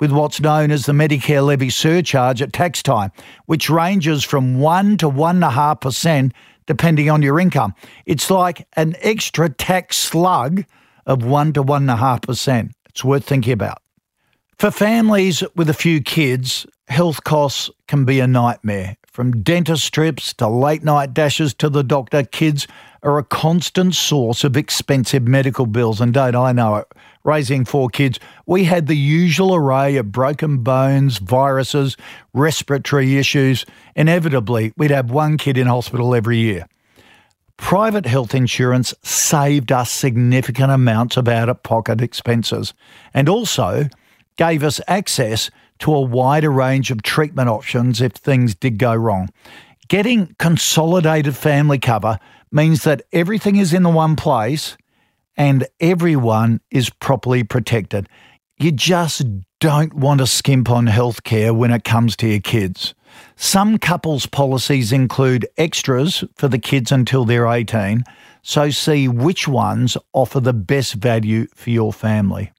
with 0.00 0.10
what's 0.10 0.40
known 0.40 0.70
as 0.70 0.86
the 0.86 0.92
Medicare 0.92 1.44
levy 1.46 1.70
surcharge 1.70 2.42
at 2.42 2.52
tax 2.52 2.82
time, 2.82 3.12
which 3.46 3.70
ranges 3.70 4.24
from 4.24 4.58
1 4.58 4.96
to 4.98 5.10
1.5% 5.10 6.32
depending 6.66 7.10
on 7.10 7.22
your 7.22 7.40
income. 7.40 7.74
It's 8.06 8.30
like 8.30 8.66
an 8.76 8.94
extra 9.00 9.48
tax 9.48 9.96
slug 9.96 10.64
of 11.06 11.24
1 11.24 11.52
to 11.54 11.64
1.5%. 11.64 12.70
It's 12.88 13.04
worth 13.04 13.24
thinking 13.24 13.52
about. 13.52 13.82
For 14.58 14.70
families 14.70 15.42
with 15.56 15.70
a 15.70 15.74
few 15.74 16.00
kids, 16.00 16.66
health 16.88 17.24
costs 17.24 17.70
can 17.88 18.04
be 18.04 18.20
a 18.20 18.26
nightmare. 18.26 18.96
From 19.06 19.42
dentist 19.42 19.92
trips 19.92 20.32
to 20.34 20.48
late 20.48 20.84
night 20.84 21.12
dashes 21.14 21.54
to 21.54 21.68
the 21.68 21.82
doctor, 21.82 22.22
kids 22.22 22.68
are 23.02 23.18
a 23.18 23.24
constant 23.24 23.94
source 23.94 24.44
of 24.44 24.56
expensive 24.56 25.26
medical 25.26 25.66
bills. 25.66 26.00
And 26.00 26.14
don't 26.14 26.36
I 26.36 26.52
know 26.52 26.76
it? 26.76 26.86
Raising 27.22 27.66
four 27.66 27.88
kids, 27.90 28.18
we 28.46 28.64
had 28.64 28.86
the 28.86 28.96
usual 28.96 29.54
array 29.54 29.96
of 29.96 30.10
broken 30.10 30.58
bones, 30.62 31.18
viruses, 31.18 31.96
respiratory 32.32 33.18
issues. 33.18 33.66
Inevitably, 33.94 34.72
we'd 34.78 34.90
have 34.90 35.10
one 35.10 35.36
kid 35.36 35.58
in 35.58 35.66
hospital 35.66 36.14
every 36.14 36.38
year. 36.38 36.66
private 37.60 38.06
health 38.06 38.34
insurance 38.34 38.94
saved 39.02 39.70
us 39.70 39.92
significant 39.92 40.72
amounts 40.72 41.16
of 41.18 41.28
out 41.28 41.48
of 41.50 41.62
pocket 41.62 42.00
expenses 42.00 42.72
and 43.12 43.28
also 43.28 43.86
gave 44.36 44.64
us 44.64 44.80
access 44.88 45.50
to 45.78 45.94
a 45.94 46.00
wider 46.00 46.50
range 46.50 46.90
of 46.90 47.02
treatment 47.02 47.48
options 47.48 48.00
if 48.00 48.12
things 48.12 48.54
did 48.54 48.78
go 48.78 48.94
wrong. 48.94 49.28
Getting 49.88 50.34
consolidated 50.38 51.36
family 51.36 51.78
cover 51.78 52.18
means 52.50 52.82
that 52.84 53.02
everything 53.12 53.56
is 53.56 53.74
in 53.74 53.82
the 53.82 53.90
one 53.90 54.16
place 54.16 54.76
and 55.40 55.66
everyone 55.80 56.60
is 56.70 56.90
properly 56.90 57.42
protected. 57.42 58.06
You 58.58 58.72
just 58.72 59.22
don't 59.58 59.94
want 59.94 60.20
to 60.20 60.26
skimp 60.26 60.68
on 60.68 60.84
healthcare 60.84 61.56
when 61.56 61.70
it 61.70 61.82
comes 61.82 62.14
to 62.16 62.28
your 62.28 62.42
kids. 62.42 62.94
Some 63.36 63.78
couples' 63.78 64.26
policies 64.26 64.92
include 64.92 65.48
extras 65.56 66.22
for 66.36 66.48
the 66.48 66.58
kids 66.58 66.92
until 66.92 67.24
they're 67.24 67.46
18, 67.46 68.04
so 68.42 68.68
see 68.68 69.08
which 69.08 69.48
ones 69.48 69.96
offer 70.12 70.40
the 70.40 70.52
best 70.52 70.92
value 70.92 71.46
for 71.54 71.70
your 71.70 71.94
family. 71.94 72.52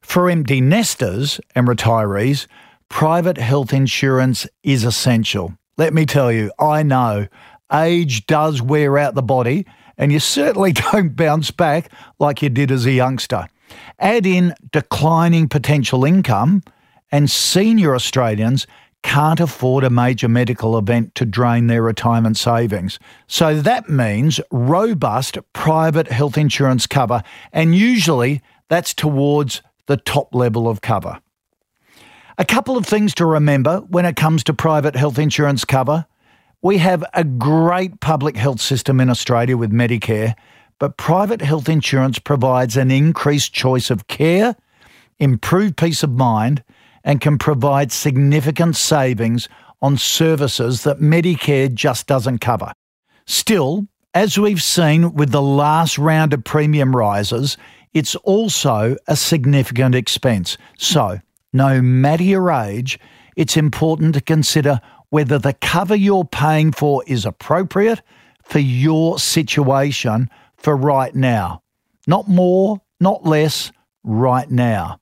For 0.00 0.30
empty 0.30 0.62
nesters 0.62 1.42
and 1.54 1.68
retirees, 1.68 2.46
private 2.88 3.36
health 3.36 3.74
insurance 3.74 4.46
is 4.62 4.84
essential. 4.84 5.58
Let 5.76 5.92
me 5.92 6.06
tell 6.06 6.32
you, 6.32 6.52
I 6.58 6.84
know 6.84 7.28
age 7.70 8.24
does 8.26 8.62
wear 8.62 8.96
out 8.96 9.14
the 9.14 9.22
body, 9.22 9.66
and 10.02 10.10
you 10.10 10.18
certainly 10.18 10.72
don't 10.92 11.14
bounce 11.14 11.52
back 11.52 11.92
like 12.18 12.42
you 12.42 12.48
did 12.48 12.72
as 12.72 12.84
a 12.84 12.90
youngster. 12.90 13.46
Add 14.00 14.26
in 14.26 14.52
declining 14.72 15.48
potential 15.48 16.04
income, 16.04 16.64
and 17.12 17.30
senior 17.30 17.94
Australians 17.94 18.66
can't 19.04 19.38
afford 19.38 19.84
a 19.84 19.90
major 19.90 20.26
medical 20.26 20.76
event 20.76 21.14
to 21.14 21.24
drain 21.24 21.68
their 21.68 21.82
retirement 21.82 22.36
savings. 22.36 22.98
So 23.28 23.60
that 23.60 23.88
means 23.88 24.40
robust 24.50 25.38
private 25.52 26.08
health 26.08 26.36
insurance 26.36 26.88
cover, 26.88 27.22
and 27.52 27.76
usually 27.76 28.42
that's 28.68 28.92
towards 28.94 29.62
the 29.86 29.96
top 29.96 30.34
level 30.34 30.68
of 30.68 30.80
cover. 30.80 31.20
A 32.38 32.44
couple 32.44 32.76
of 32.76 32.86
things 32.86 33.14
to 33.14 33.26
remember 33.26 33.78
when 33.88 34.04
it 34.04 34.16
comes 34.16 34.42
to 34.44 34.52
private 34.52 34.96
health 34.96 35.18
insurance 35.18 35.64
cover. 35.64 36.06
We 36.64 36.78
have 36.78 37.04
a 37.12 37.24
great 37.24 37.98
public 37.98 38.36
health 38.36 38.60
system 38.60 39.00
in 39.00 39.10
Australia 39.10 39.56
with 39.56 39.72
Medicare, 39.72 40.36
but 40.78 40.96
private 40.96 41.42
health 41.42 41.68
insurance 41.68 42.20
provides 42.20 42.76
an 42.76 42.92
increased 42.92 43.52
choice 43.52 43.90
of 43.90 44.06
care, 44.06 44.54
improved 45.18 45.76
peace 45.76 46.04
of 46.04 46.10
mind, 46.10 46.62
and 47.02 47.20
can 47.20 47.36
provide 47.36 47.90
significant 47.90 48.76
savings 48.76 49.48
on 49.80 49.96
services 49.96 50.84
that 50.84 51.00
Medicare 51.00 51.74
just 51.74 52.06
doesn't 52.06 52.38
cover. 52.38 52.72
Still, 53.26 53.88
as 54.14 54.38
we've 54.38 54.62
seen 54.62 55.14
with 55.14 55.32
the 55.32 55.42
last 55.42 55.98
round 55.98 56.32
of 56.32 56.44
premium 56.44 56.94
rises, 56.94 57.56
it's 57.92 58.14
also 58.14 58.94
a 59.08 59.16
significant 59.16 59.96
expense. 59.96 60.56
So, 60.78 61.18
no 61.52 61.82
matter 61.82 62.22
your 62.22 62.52
age, 62.52 63.00
it's 63.34 63.56
important 63.56 64.14
to 64.14 64.20
consider 64.20 64.80
whether 65.12 65.38
the 65.38 65.52
cover 65.52 65.94
you're 65.94 66.24
paying 66.24 66.72
for 66.72 67.04
is 67.06 67.26
appropriate 67.26 68.00
for 68.42 68.60
your 68.60 69.18
situation 69.18 70.30
for 70.56 70.74
right 70.74 71.14
now. 71.14 71.60
Not 72.06 72.28
more, 72.28 72.80
not 72.98 73.22
less, 73.22 73.70
right 74.02 74.50
now. 74.50 74.98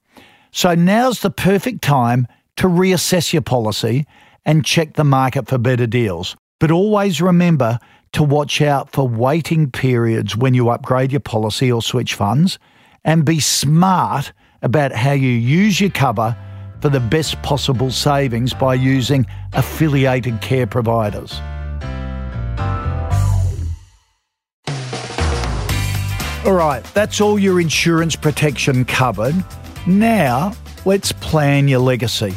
So 0.50 0.75
now's 0.75 1.21
the 1.21 1.31
perfect 1.31 1.83
time 1.83 2.26
to 2.57 2.67
reassess 2.67 3.33
your 3.33 3.43
policy 3.43 4.05
and 4.45 4.64
check 4.64 4.95
the 4.95 5.05
market 5.05 5.47
for 5.47 5.59
better 5.59 5.87
deals. 5.87 6.37
But 6.59 6.73
always 6.73 7.23
remember 7.23 7.79
to 8.14 8.25
watch 8.25 8.61
out 8.61 8.90
for 8.90 9.07
waiting 9.07 9.71
periods 9.71 10.37
when 10.37 10.55
you 10.55 10.71
upgrade 10.71 11.12
your 11.12 11.21
policy 11.21 11.71
or 11.71 11.83
switch 11.83 12.14
funds 12.14 12.59
and 13.05 13.25
be 13.25 13.38
smart 13.38 14.33
about 14.61 14.90
how 14.90 15.12
you 15.12 15.31
use 15.31 15.81
your 15.81 15.90
cover 15.90 16.37
for 16.80 16.88
the 16.88 17.00
best 17.00 17.40
possible 17.42 17.90
savings 17.90 18.54
by 18.54 18.75
using 18.75 19.26
affiliated 19.52 20.40
care 20.40 20.66
providers. 20.66 21.40
All 26.47 26.54
right, 26.54 26.82
that's 26.95 27.21
all 27.21 27.38
your 27.38 27.60
insurance 27.60 28.16
protection 28.16 28.84
covered. 28.86 29.34
Now, 29.86 30.52
let's 30.84 31.12
plan 31.12 31.69
your 31.69 31.80
legacy. 31.80 32.34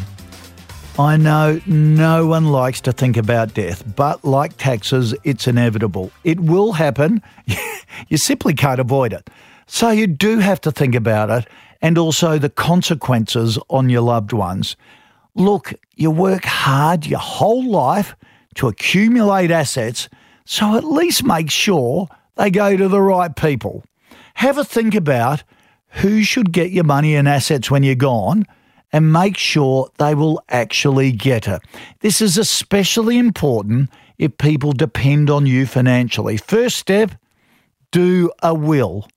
I 1.00 1.18
know 1.18 1.60
no 1.66 2.28
one 2.28 2.52
likes 2.52 2.82
to 2.82 2.92
think 2.92 3.18
about 3.18 3.54
death, 3.54 3.84
but 3.96 4.24
like 4.24 4.58
taxes, 4.58 5.16
it's 5.24 5.48
inevitable. 5.48 6.12
It 6.24 6.40
will 6.40 6.74
happen. 6.74 7.22
you 8.10 8.18
simply 8.18 8.54
can't 8.54 8.80
avoid 8.80 9.14
it. 9.14 9.30
So 9.66 9.90
you 9.90 10.06
do 10.06 10.38
have 10.40 10.62
to 10.62 10.72
think 10.72 10.94
about 10.94 11.30
it 11.32 11.48
and 11.84 11.98
also 11.98 12.40
the 12.40 12.50
consequences 12.50 13.60
on 13.70 13.90
your 13.90 14.02
loved 14.02 14.32
ones. 14.34 14.76
Look, 15.36 15.74
you 15.96 16.10
work 16.10 16.46
hard 16.46 17.06
your 17.06 17.20
whole 17.20 17.70
life 17.70 18.16
to 18.56 18.70
accumulate 18.70 19.52
assets, 19.52 20.08
so 20.46 20.76
at 20.78 20.86
least 20.86 21.24
make 21.24 21.52
sure 21.52 22.08
they 22.36 22.50
go 22.50 22.78
to 22.78 22.88
the 22.88 23.02
right 23.02 23.36
people. 23.36 23.84
Have 24.36 24.58
a 24.58 24.64
think 24.64 24.96
about 24.96 25.44
who 25.88 26.24
should 26.24 26.52
get 26.54 26.72
your 26.72 26.86
money 26.86 27.16
and 27.16 27.28
assets 27.28 27.70
when 27.70 27.84
you're 27.84 27.96
gone 27.96 28.46
and 28.94 29.12
make 29.12 29.38
sure 29.38 29.92
they 29.98 30.16
will 30.16 30.42
actually 30.50 31.12
get 31.12 31.48
it. 31.48 31.62
This 32.00 32.22
is 32.22 32.38
especially 32.38 33.18
important 33.18 33.90
if 34.18 34.38
people 34.38 34.72
depend 34.72 35.30
on 35.30 35.46
you 35.46 35.66
financially. 35.66 36.38
First 36.38 36.78
step 36.78 37.12
do 37.92 38.32
a 38.42 38.54
will. 38.54 39.08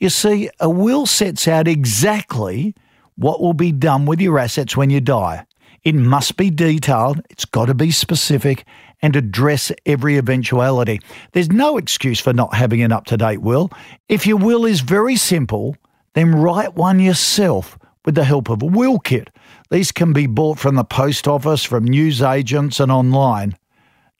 You 0.00 0.10
see, 0.10 0.48
a 0.60 0.70
will 0.70 1.06
sets 1.06 1.48
out 1.48 1.66
exactly 1.66 2.74
what 3.16 3.40
will 3.40 3.54
be 3.54 3.72
done 3.72 4.06
with 4.06 4.20
your 4.20 4.38
assets 4.38 4.76
when 4.76 4.90
you 4.90 5.00
die. 5.00 5.44
It 5.82 5.94
must 5.94 6.36
be 6.36 6.50
detailed, 6.50 7.20
it's 7.30 7.44
got 7.44 7.66
to 7.66 7.74
be 7.74 7.90
specific, 7.90 8.64
and 9.02 9.16
address 9.16 9.72
every 9.86 10.16
eventuality. 10.16 11.00
There's 11.32 11.50
no 11.50 11.78
excuse 11.78 12.20
for 12.20 12.32
not 12.32 12.54
having 12.54 12.82
an 12.82 12.92
up 12.92 13.06
to 13.06 13.16
date 13.16 13.42
will. 13.42 13.70
If 14.08 14.26
your 14.26 14.36
will 14.36 14.64
is 14.64 14.80
very 14.80 15.16
simple, 15.16 15.76
then 16.14 16.34
write 16.34 16.74
one 16.74 17.00
yourself 17.00 17.78
with 18.04 18.14
the 18.14 18.24
help 18.24 18.48
of 18.48 18.62
a 18.62 18.66
will 18.66 18.98
kit. 18.98 19.30
These 19.70 19.92
can 19.92 20.12
be 20.12 20.26
bought 20.26 20.58
from 20.58 20.76
the 20.76 20.84
post 20.84 21.28
office, 21.28 21.64
from 21.64 21.84
news 21.84 22.22
agents, 22.22 22.80
and 22.80 22.90
online. 22.90 23.56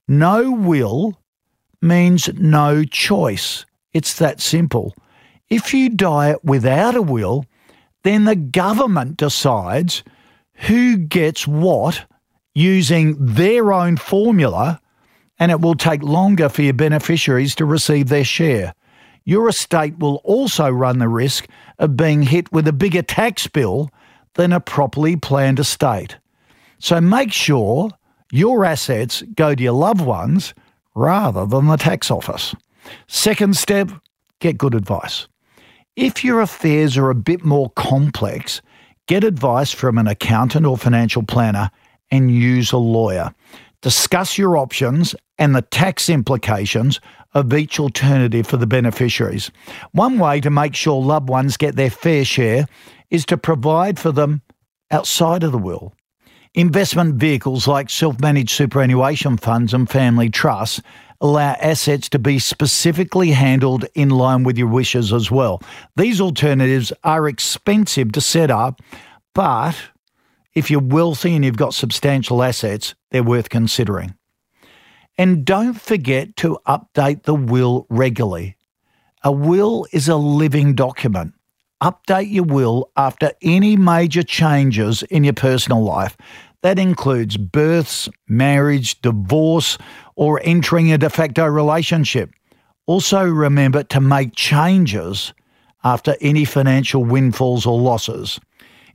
No 0.07 0.51
will 0.51 1.21
means 1.81 2.29
no 2.35 2.83
choice. 2.83 3.65
It's 3.93 4.17
that 4.19 4.39
simple. 4.41 4.93
If 5.49 5.73
you 5.73 5.89
die 5.89 6.35
without 6.43 6.95
a 6.95 7.01
will, 7.01 7.45
then 8.03 8.25
the 8.25 8.35
government 8.35 9.17
decides 9.17 10.03
who 10.53 10.97
gets 10.97 11.47
what 11.47 12.05
using 12.53 13.15
their 13.17 13.71
own 13.71 13.97
formula, 13.97 14.79
and 15.39 15.51
it 15.51 15.61
will 15.61 15.75
take 15.75 16.03
longer 16.03 16.49
for 16.49 16.61
your 16.61 16.73
beneficiaries 16.73 17.55
to 17.55 17.65
receive 17.65 18.09
their 18.09 18.23
share. 18.23 18.73
Your 19.23 19.47
estate 19.47 19.97
will 19.99 20.17
also 20.23 20.69
run 20.69 20.99
the 20.99 21.07
risk 21.07 21.47
of 21.77 21.97
being 21.97 22.23
hit 22.23 22.51
with 22.51 22.67
a 22.67 22.73
bigger 22.73 23.01
tax 23.01 23.47
bill 23.47 23.89
than 24.35 24.51
a 24.51 24.59
properly 24.59 25.15
planned 25.15 25.59
estate. 25.59 26.17
So 26.79 26.99
make 27.01 27.31
sure 27.31 27.89
your 28.31 28.65
assets 28.65 29.23
go 29.35 29.55
to 29.55 29.63
your 29.63 29.73
loved 29.73 30.01
ones 30.01 30.53
rather 30.95 31.45
than 31.45 31.67
the 31.67 31.77
tax 31.77 32.11
office. 32.11 32.55
Second 33.07 33.55
step, 33.55 33.91
get 34.39 34.57
good 34.57 34.75
advice. 34.75 35.27
If 35.99 36.23
your 36.23 36.39
affairs 36.39 36.95
are 36.95 37.09
a 37.09 37.13
bit 37.13 37.43
more 37.43 37.71
complex, 37.71 38.61
get 39.09 39.25
advice 39.25 39.73
from 39.73 39.97
an 39.97 40.07
accountant 40.07 40.65
or 40.65 40.77
financial 40.77 41.23
planner 41.23 41.69
and 42.09 42.31
use 42.31 42.71
a 42.71 42.77
lawyer. 42.77 43.33
Discuss 43.81 44.37
your 44.37 44.55
options 44.55 45.13
and 45.37 45.53
the 45.53 45.61
tax 45.61 46.09
implications 46.09 47.01
of 47.33 47.53
each 47.53 47.81
alternative 47.81 48.47
for 48.47 48.55
the 48.55 48.65
beneficiaries. 48.65 49.51
One 49.91 50.19
way 50.19 50.39
to 50.39 50.49
make 50.49 50.73
sure 50.73 51.03
loved 51.03 51.27
ones 51.27 51.57
get 51.57 51.75
their 51.75 51.89
fair 51.89 52.23
share 52.23 52.65
is 53.09 53.25
to 53.25 53.37
provide 53.37 53.99
for 53.99 54.13
them 54.13 54.41
outside 54.91 55.43
of 55.43 55.51
the 55.51 55.57
will. 55.57 55.93
Investment 56.55 57.15
vehicles 57.15 57.67
like 57.67 57.91
self 57.91 58.19
managed 58.19 58.49
superannuation 58.49 59.37
funds 59.37 59.73
and 59.73 59.87
family 59.87 60.29
trusts 60.29 60.81
allow 61.21 61.55
assets 61.61 62.09
to 62.09 62.17
be 62.17 62.39
specifically 62.39 63.31
handled 63.31 63.85
in 63.93 64.09
line 64.09 64.43
with 64.43 64.57
your 64.57 64.67
wishes 64.67 65.13
as 65.13 65.29
well. 65.29 65.61
These 65.95 66.19
alternatives 66.19 66.91
are 67.03 67.27
expensive 67.27 68.13
to 68.13 68.21
set 68.21 68.49
up, 68.49 68.81
but 69.35 69.75
if 70.55 70.71
you're 70.71 70.81
wealthy 70.81 71.35
and 71.35 71.45
you've 71.45 71.55
got 71.55 71.75
substantial 71.75 72.41
assets, 72.41 72.95
they're 73.11 73.21
worth 73.21 73.49
considering. 73.49 74.15
And 75.19 75.45
don't 75.45 75.79
forget 75.79 76.35
to 76.37 76.57
update 76.65 77.23
the 77.23 77.35
will 77.35 77.85
regularly. 77.89 78.55
A 79.23 79.31
will 79.31 79.85
is 79.91 80.07
a 80.07 80.15
living 80.15 80.73
document. 80.73 81.33
Update 81.81 82.31
your 82.31 82.43
will 82.43 82.91
after 82.97 83.31
any 83.41 83.77
major 83.77 84.23
changes 84.23 85.03
in 85.03 85.23
your 85.23 85.33
personal 85.33 85.83
life. 85.83 86.17
That 86.61 86.77
includes 86.77 87.37
births, 87.37 88.09
marriage, 88.27 89.01
divorce, 89.01 89.77
or 90.15 90.41
entering 90.43 90.91
a 90.91 90.97
de 90.97 91.09
facto 91.09 91.45
relationship. 91.45 92.31
Also, 92.85 93.23
remember 93.23 93.83
to 93.83 94.01
make 94.01 94.35
changes 94.35 95.33
after 95.83 96.17
any 96.19 96.43
financial 96.43 97.05
windfalls 97.05 97.65
or 97.65 97.79
losses. 97.79 98.39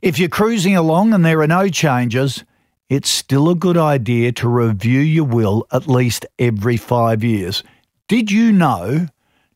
If 0.01 0.19
you're 0.19 0.29
cruising 0.29 0.75
along 0.75 1.13
and 1.13 1.25
there 1.25 1.41
are 1.41 1.47
no 1.47 1.67
changes, 1.69 2.43
it's 2.89 3.09
still 3.09 3.49
a 3.49 3.55
good 3.55 3.77
idea 3.77 4.31
to 4.33 4.47
review 4.47 4.99
your 4.99 5.23
will 5.23 5.65
at 5.71 5.87
least 5.87 6.27
every 6.37 6.77
five 6.77 7.23
years. 7.23 7.63
Did 8.07 8.29
you 8.29 8.51
know 8.51 9.07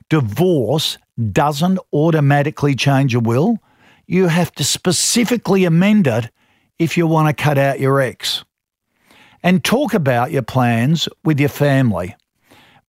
divorce 0.10 0.98
doesn't 1.32 1.80
automatically 1.94 2.76
change 2.76 3.16
a 3.16 3.20
will? 3.20 3.58
You 4.08 4.28
have 4.28 4.52
to 4.54 4.64
specifically 4.64 5.66
amend 5.66 6.08
it 6.08 6.30
if 6.78 6.98
you 6.98 7.08
want 7.08 7.28
to 7.28 7.44
cut 7.44 7.58
out 7.58 7.80
your 7.80 8.02
ex. 8.02 8.44
And 9.44 9.64
talk 9.64 9.94
about 9.94 10.32
your 10.32 10.42
plans 10.42 11.08
with 11.24 11.40
your 11.40 11.50
family. 11.50 12.16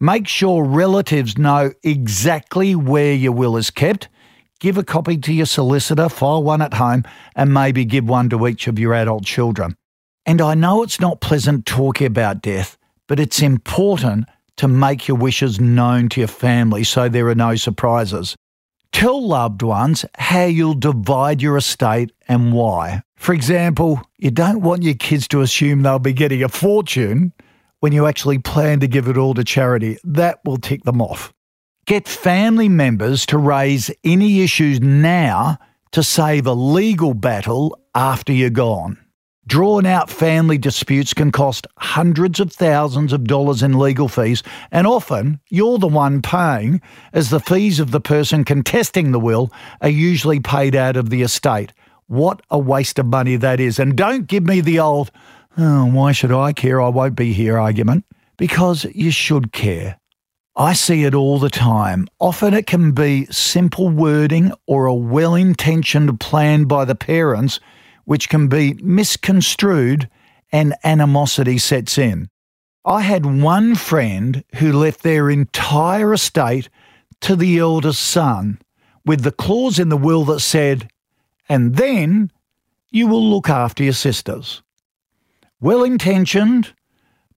Make 0.00 0.26
sure 0.26 0.64
relatives 0.64 1.36
know 1.36 1.72
exactly 1.82 2.74
where 2.74 3.12
your 3.12 3.32
will 3.32 3.56
is 3.56 3.70
kept. 3.70 4.08
Give 4.58 4.78
a 4.78 4.82
copy 4.82 5.18
to 5.18 5.32
your 5.32 5.46
solicitor, 5.46 6.08
file 6.08 6.42
one 6.42 6.62
at 6.62 6.74
home, 6.74 7.04
and 7.36 7.52
maybe 7.52 7.84
give 7.84 8.08
one 8.08 8.30
to 8.30 8.46
each 8.46 8.66
of 8.66 8.78
your 8.78 8.94
adult 8.94 9.24
children. 9.24 9.76
And 10.26 10.40
I 10.40 10.54
know 10.54 10.82
it's 10.82 11.00
not 11.00 11.20
pleasant 11.20 11.66
talking 11.66 12.06
about 12.06 12.42
death, 12.42 12.78
but 13.08 13.20
it's 13.20 13.42
important 13.42 14.28
to 14.56 14.68
make 14.68 15.08
your 15.08 15.16
wishes 15.16 15.60
known 15.60 16.08
to 16.10 16.20
your 16.20 16.28
family 16.28 16.84
so 16.84 17.08
there 17.08 17.28
are 17.28 17.34
no 17.34 17.56
surprises. 17.56 18.36
Tell 18.92 19.26
loved 19.26 19.62
ones 19.62 20.04
how 20.16 20.44
you'll 20.44 20.74
divide 20.74 21.40
your 21.40 21.56
estate 21.56 22.12
and 22.28 22.52
why. 22.52 23.02
For 23.16 23.34
example, 23.34 24.02
you 24.18 24.30
don't 24.30 24.62
want 24.62 24.82
your 24.82 24.94
kids 24.94 25.28
to 25.28 25.42
assume 25.42 25.82
they'll 25.82 25.98
be 25.98 26.12
getting 26.12 26.42
a 26.42 26.48
fortune 26.48 27.32
when 27.80 27.92
you 27.92 28.06
actually 28.06 28.38
plan 28.38 28.80
to 28.80 28.88
give 28.88 29.08
it 29.08 29.16
all 29.16 29.34
to 29.34 29.44
charity. 29.44 29.98
That 30.04 30.40
will 30.44 30.56
tick 30.56 30.84
them 30.84 31.00
off. 31.00 31.32
Get 31.86 32.08
family 32.08 32.68
members 32.68 33.26
to 33.26 33.38
raise 33.38 33.90
any 34.04 34.42
issues 34.42 34.80
now 34.80 35.58
to 35.92 36.02
save 36.02 36.46
a 36.46 36.52
legal 36.52 37.14
battle 37.14 37.78
after 37.94 38.32
you're 38.32 38.50
gone. 38.50 38.98
Drawn 39.46 39.86
out 39.86 40.10
family 40.10 40.58
disputes 40.58 41.14
can 41.14 41.32
cost 41.32 41.66
hundreds 41.78 42.40
of 42.40 42.52
thousands 42.52 43.12
of 43.12 43.24
dollars 43.24 43.62
in 43.62 43.78
legal 43.78 44.06
fees, 44.06 44.42
and 44.70 44.86
often 44.86 45.40
you're 45.48 45.78
the 45.78 45.88
one 45.88 46.22
paying, 46.22 46.80
as 47.12 47.30
the 47.30 47.40
fees 47.40 47.80
of 47.80 47.90
the 47.90 48.00
person 48.00 48.44
contesting 48.44 49.12
the 49.12 49.18
will 49.18 49.50
are 49.80 49.88
usually 49.88 50.40
paid 50.40 50.76
out 50.76 50.96
of 50.96 51.10
the 51.10 51.22
estate. 51.22 51.72
What 52.06 52.42
a 52.50 52.58
waste 52.58 52.98
of 52.98 53.06
money 53.06 53.36
that 53.36 53.60
is. 53.60 53.78
And 53.78 53.96
don't 53.96 54.26
give 54.26 54.44
me 54.44 54.60
the 54.60 54.80
old, 54.80 55.10
oh, 55.56 55.86
why 55.86 56.12
should 56.12 56.32
I 56.32 56.52
care? 56.52 56.80
I 56.80 56.88
won't 56.88 57.16
be 57.16 57.32
here 57.32 57.58
argument. 57.58 58.04
Because 58.36 58.84
you 58.94 59.10
should 59.10 59.52
care. 59.52 60.00
I 60.56 60.72
see 60.72 61.04
it 61.04 61.14
all 61.14 61.38
the 61.38 61.50
time. 61.50 62.08
Often 62.18 62.54
it 62.54 62.66
can 62.66 62.92
be 62.92 63.26
simple 63.26 63.88
wording 63.88 64.52
or 64.66 64.86
a 64.86 64.94
well 64.94 65.34
intentioned 65.34 66.18
plan 66.20 66.64
by 66.64 66.84
the 66.84 66.94
parents, 66.94 67.60
which 68.04 68.28
can 68.28 68.48
be 68.48 68.74
misconstrued 68.82 70.08
and 70.52 70.74
animosity 70.84 71.58
sets 71.58 71.98
in. 71.98 72.28
I 72.84 73.02
had 73.02 73.40
one 73.42 73.74
friend 73.74 74.42
who 74.56 74.72
left 74.72 75.02
their 75.02 75.30
entire 75.30 76.12
estate 76.12 76.68
to 77.20 77.36
the 77.36 77.58
eldest 77.58 78.02
son 78.02 78.60
with 79.04 79.22
the 79.22 79.32
clause 79.32 79.78
in 79.78 79.90
the 79.90 79.96
will 79.96 80.24
that 80.24 80.40
said, 80.40 80.90
and 81.48 81.76
then 81.76 82.30
you 82.90 83.06
will 83.06 83.22
look 83.22 83.48
after 83.48 83.84
your 83.84 83.92
sisters 83.92 84.62
well 85.60 85.84
intentioned, 85.84 86.74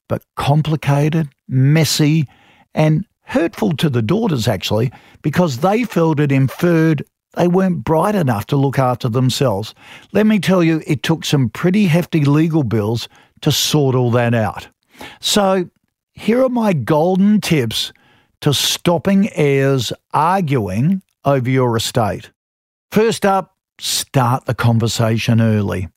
but 0.08 0.24
complicated, 0.36 1.30
messy, 1.48 2.28
and 2.74 3.06
hurtful 3.26 3.76
to 3.78 3.90
the 3.90 4.02
daughters, 4.02 4.48
actually, 4.48 4.92
because 5.22 5.58
they 5.58 5.84
felt 5.84 6.20
it 6.20 6.32
inferred 6.32 7.04
they 7.36 7.48
weren't 7.48 7.84
bright 7.84 8.16
enough 8.16 8.46
to 8.48 8.56
look 8.56 8.78
after 8.78 9.10
themselves. 9.10 9.74
Let 10.12 10.26
me 10.26 10.40
tell 10.40 10.64
you, 10.64 10.82
it 10.86 11.04
took 11.04 11.26
some 11.26 11.50
pretty 11.50 11.88
hefty 11.88 12.26
legal 12.26 12.64
bills 12.64 13.10
to 13.42 13.52
sort 13.52 13.96
all 13.96 14.12
that 14.12 14.34
out. 14.34 14.68
So, 15.20 15.70
here 16.14 16.44
are 16.44 16.50
my 16.50 16.74
golden 16.74 17.42
tips 17.42 17.92
to 18.42 18.54
stopping 18.54 19.30
heirs 19.34 19.92
arguing 20.14 21.02
over 21.26 21.50
your 21.50 21.76
estate. 21.76 22.30
First 22.92 23.26
up, 23.26 23.58
start 23.80 24.46
the 24.46 24.54
conversation 24.54 25.42
early. 25.42 25.90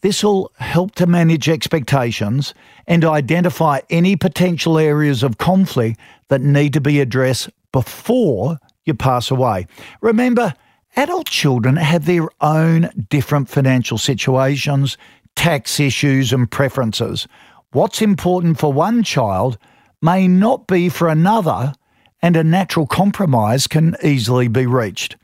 This 0.00 0.24
will 0.24 0.50
help 0.58 0.96
to 0.96 1.06
manage 1.06 1.48
expectations 1.48 2.54
and 2.88 3.04
identify 3.04 3.80
any 3.88 4.16
potential 4.16 4.76
areas 4.76 5.22
of 5.22 5.38
conflict 5.38 6.00
that 6.28 6.40
need 6.40 6.72
to 6.72 6.80
be 6.80 6.98
addressed 6.98 7.50
before 7.70 8.58
you 8.84 8.94
pass 8.94 9.30
away. 9.30 9.68
Remember, 10.00 10.54
adult 10.96 11.26
children 11.26 11.76
have 11.76 12.06
their 12.06 12.28
own 12.40 12.90
different 13.08 13.48
financial 13.48 13.98
situations, 13.98 14.96
tax 15.36 15.80
issues, 15.80 16.32
and 16.32 16.50
preferences. 16.50 17.26
What's 17.72 18.02
important 18.02 18.58
for 18.58 18.72
one 18.72 19.02
child 19.02 19.58
may 20.00 20.28
not 20.28 20.66
be 20.66 20.88
for 20.88 21.08
another, 21.08 21.72
and 22.20 22.36
a 22.36 22.44
natural 22.44 22.86
compromise 22.86 23.66
can 23.66 23.96
easily 24.02 24.48
be 24.48 24.66
reached. 24.66 25.16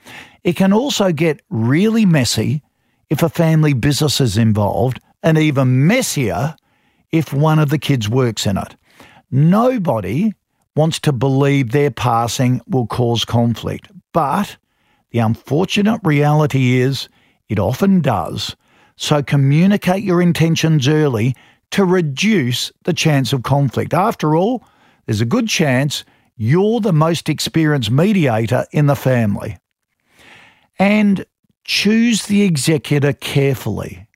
It 0.44 0.56
can 0.56 0.72
also 0.72 1.12
get 1.12 1.42
really 1.50 2.06
messy 2.06 2.62
if 3.10 3.22
a 3.22 3.28
family 3.28 3.72
business 3.72 4.20
is 4.20 4.36
involved, 4.36 5.00
and 5.22 5.36
even 5.36 5.86
messier 5.86 6.56
if 7.10 7.32
one 7.32 7.58
of 7.58 7.70
the 7.70 7.78
kids 7.78 8.08
works 8.08 8.46
in 8.46 8.56
it. 8.56 8.76
Nobody 9.30 10.32
wants 10.76 11.00
to 11.00 11.12
believe 11.12 11.72
their 11.72 11.90
passing 11.90 12.60
will 12.66 12.86
cause 12.86 13.24
conflict, 13.24 13.88
but 14.12 14.56
the 15.10 15.18
unfortunate 15.20 16.00
reality 16.04 16.78
is 16.78 17.08
it 17.48 17.58
often 17.58 18.00
does. 18.00 18.56
So 18.96 19.22
communicate 19.22 20.02
your 20.02 20.20
intentions 20.20 20.88
early 20.88 21.34
to 21.70 21.84
reduce 21.84 22.72
the 22.84 22.92
chance 22.92 23.32
of 23.32 23.42
conflict. 23.42 23.94
After 23.94 24.34
all, 24.36 24.64
there's 25.06 25.20
a 25.20 25.26
good 25.26 25.48
chance 25.48 26.04
you're 26.36 26.80
the 26.80 26.92
most 26.92 27.28
experienced 27.28 27.90
mediator 27.90 28.64
in 28.72 28.86
the 28.86 28.96
family. 28.96 29.58
And 30.78 31.26
choose 31.64 32.26
the 32.26 32.42
executor 32.42 33.12
carefully. 33.12 34.06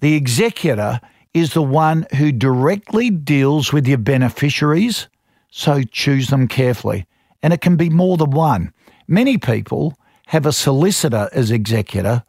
The 0.00 0.14
executor 0.14 1.00
is 1.34 1.52
the 1.52 1.62
one 1.62 2.06
who 2.16 2.32
directly 2.32 3.10
deals 3.10 3.72
with 3.72 3.86
your 3.86 3.98
beneficiaries, 3.98 5.08
so 5.50 5.82
choose 5.82 6.28
them 6.28 6.48
carefully. 6.48 7.06
And 7.42 7.52
it 7.52 7.60
can 7.60 7.76
be 7.76 7.90
more 7.90 8.16
than 8.16 8.30
one. 8.30 8.72
Many 9.06 9.38
people 9.38 9.94
have 10.28 10.44
a 10.44 10.52
solicitor 10.52 11.28
as 11.32 11.50
executor, 11.50 12.22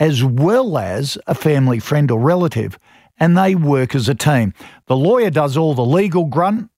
as 0.00 0.24
well 0.24 0.76
as 0.76 1.16
a 1.28 1.34
family 1.36 1.78
friend 1.78 2.10
or 2.10 2.18
relative, 2.18 2.76
and 3.18 3.38
they 3.38 3.54
work 3.54 3.94
as 3.94 4.08
a 4.08 4.14
team. 4.14 4.52
The 4.86 4.96
lawyer 4.96 5.30
does 5.30 5.56
all 5.56 5.74
the 5.74 5.84
legal 5.84 6.24
grunt, 6.24 6.68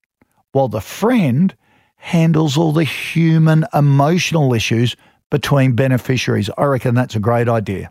while 0.52 0.68
the 0.68 0.82
friend 0.82 1.54
handles 1.96 2.58
all 2.58 2.72
the 2.72 2.84
human 2.84 3.64
emotional 3.72 4.52
issues 4.52 4.96
between 5.30 5.74
beneficiaries. 5.74 6.50
I 6.58 6.64
reckon 6.64 6.94
that's 6.94 7.16
a 7.16 7.20
great 7.20 7.48
idea. 7.48 7.90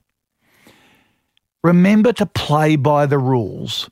Remember 1.64 2.14
to 2.14 2.28
play 2.28 2.76
by 2.76 3.08
the 3.08 3.18
rules. 3.18 3.90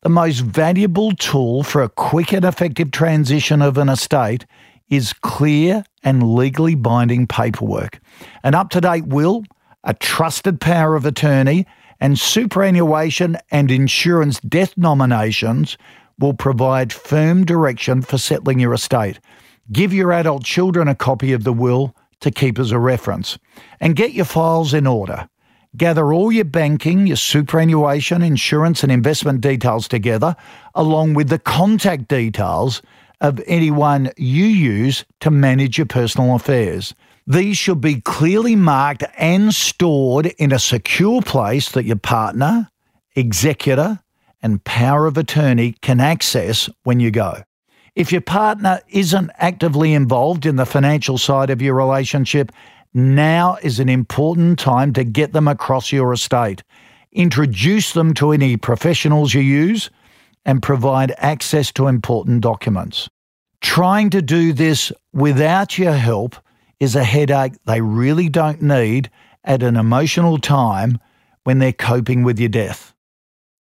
The 0.00 0.08
most 0.08 0.38
valuable 0.38 1.12
tool 1.12 1.62
for 1.62 1.82
a 1.82 1.90
quick 1.90 2.32
and 2.32 2.46
effective 2.46 2.90
transition 2.90 3.60
of 3.60 3.76
an 3.76 3.90
estate 3.90 4.46
is 4.90 5.12
clear 5.12 5.84
and 6.02 6.34
legally 6.34 6.74
binding 6.74 7.26
paperwork. 7.26 8.00
An 8.42 8.54
up 8.54 8.70
to 8.70 8.80
date 8.80 9.06
will, 9.06 9.44
a 9.84 9.94
trusted 9.94 10.60
power 10.60 10.96
of 10.96 11.06
attorney, 11.06 11.66
and 12.00 12.18
superannuation 12.18 13.36
and 13.50 13.70
insurance 13.70 14.40
death 14.40 14.76
nominations 14.76 15.78
will 16.18 16.34
provide 16.34 16.92
firm 16.92 17.44
direction 17.44 18.02
for 18.02 18.18
settling 18.18 18.58
your 18.58 18.74
estate. 18.74 19.20
Give 19.72 19.92
your 19.92 20.12
adult 20.12 20.44
children 20.44 20.88
a 20.88 20.94
copy 20.94 21.32
of 21.32 21.44
the 21.44 21.52
will 21.52 21.94
to 22.20 22.30
keep 22.30 22.58
as 22.58 22.72
a 22.72 22.78
reference. 22.78 23.38
And 23.80 23.96
get 23.96 24.12
your 24.12 24.24
files 24.24 24.74
in 24.74 24.86
order. 24.86 25.28
Gather 25.76 26.12
all 26.12 26.32
your 26.32 26.44
banking, 26.44 27.06
your 27.06 27.16
superannuation, 27.16 28.22
insurance, 28.22 28.82
and 28.82 28.90
investment 28.90 29.40
details 29.40 29.86
together, 29.86 30.34
along 30.74 31.14
with 31.14 31.28
the 31.28 31.38
contact 31.38 32.08
details 32.08 32.82
of 33.20 33.40
anyone 33.46 34.10
you 34.16 34.44
use 34.44 35.04
to 35.20 35.30
manage 35.30 35.78
your 35.78 35.86
personal 35.86 36.34
affairs. 36.34 36.94
These 37.26 37.58
should 37.58 37.80
be 37.80 38.00
clearly 38.00 38.56
marked 38.56 39.04
and 39.18 39.54
stored 39.54 40.26
in 40.38 40.52
a 40.52 40.58
secure 40.58 41.22
place 41.22 41.70
that 41.72 41.84
your 41.84 41.96
partner, 41.96 42.70
executor, 43.14 44.00
and 44.42 44.64
power 44.64 45.06
of 45.06 45.18
attorney 45.18 45.74
can 45.82 46.00
access 46.00 46.68
when 46.84 46.98
you 46.98 47.10
go. 47.10 47.42
If 47.94 48.10
your 48.10 48.22
partner 48.22 48.80
isn't 48.88 49.30
actively 49.36 49.92
involved 49.92 50.46
in 50.46 50.56
the 50.56 50.64
financial 50.64 51.18
side 51.18 51.50
of 51.50 51.60
your 51.60 51.74
relationship, 51.74 52.50
now 52.94 53.58
is 53.62 53.78
an 53.78 53.88
important 53.88 54.58
time 54.58 54.92
to 54.94 55.04
get 55.04 55.32
them 55.32 55.46
across 55.46 55.92
your 55.92 56.12
estate. 56.12 56.62
Introduce 57.12 57.92
them 57.92 58.14
to 58.14 58.32
any 58.32 58.56
professionals 58.56 59.34
you 59.34 59.42
use 59.42 59.90
and 60.44 60.62
provide 60.62 61.14
access 61.18 61.72
to 61.72 61.86
important 61.86 62.40
documents. 62.40 63.08
Trying 63.60 64.10
to 64.10 64.22
do 64.22 64.52
this 64.52 64.90
without 65.12 65.78
your 65.78 65.92
help 65.92 66.36
is 66.78 66.96
a 66.96 67.04
headache 67.04 67.52
they 67.66 67.80
really 67.80 68.28
don't 68.28 68.62
need 68.62 69.10
at 69.44 69.62
an 69.62 69.76
emotional 69.76 70.38
time 70.38 70.98
when 71.44 71.58
they're 71.58 71.72
coping 71.72 72.22
with 72.22 72.38
your 72.38 72.48
death. 72.48 72.94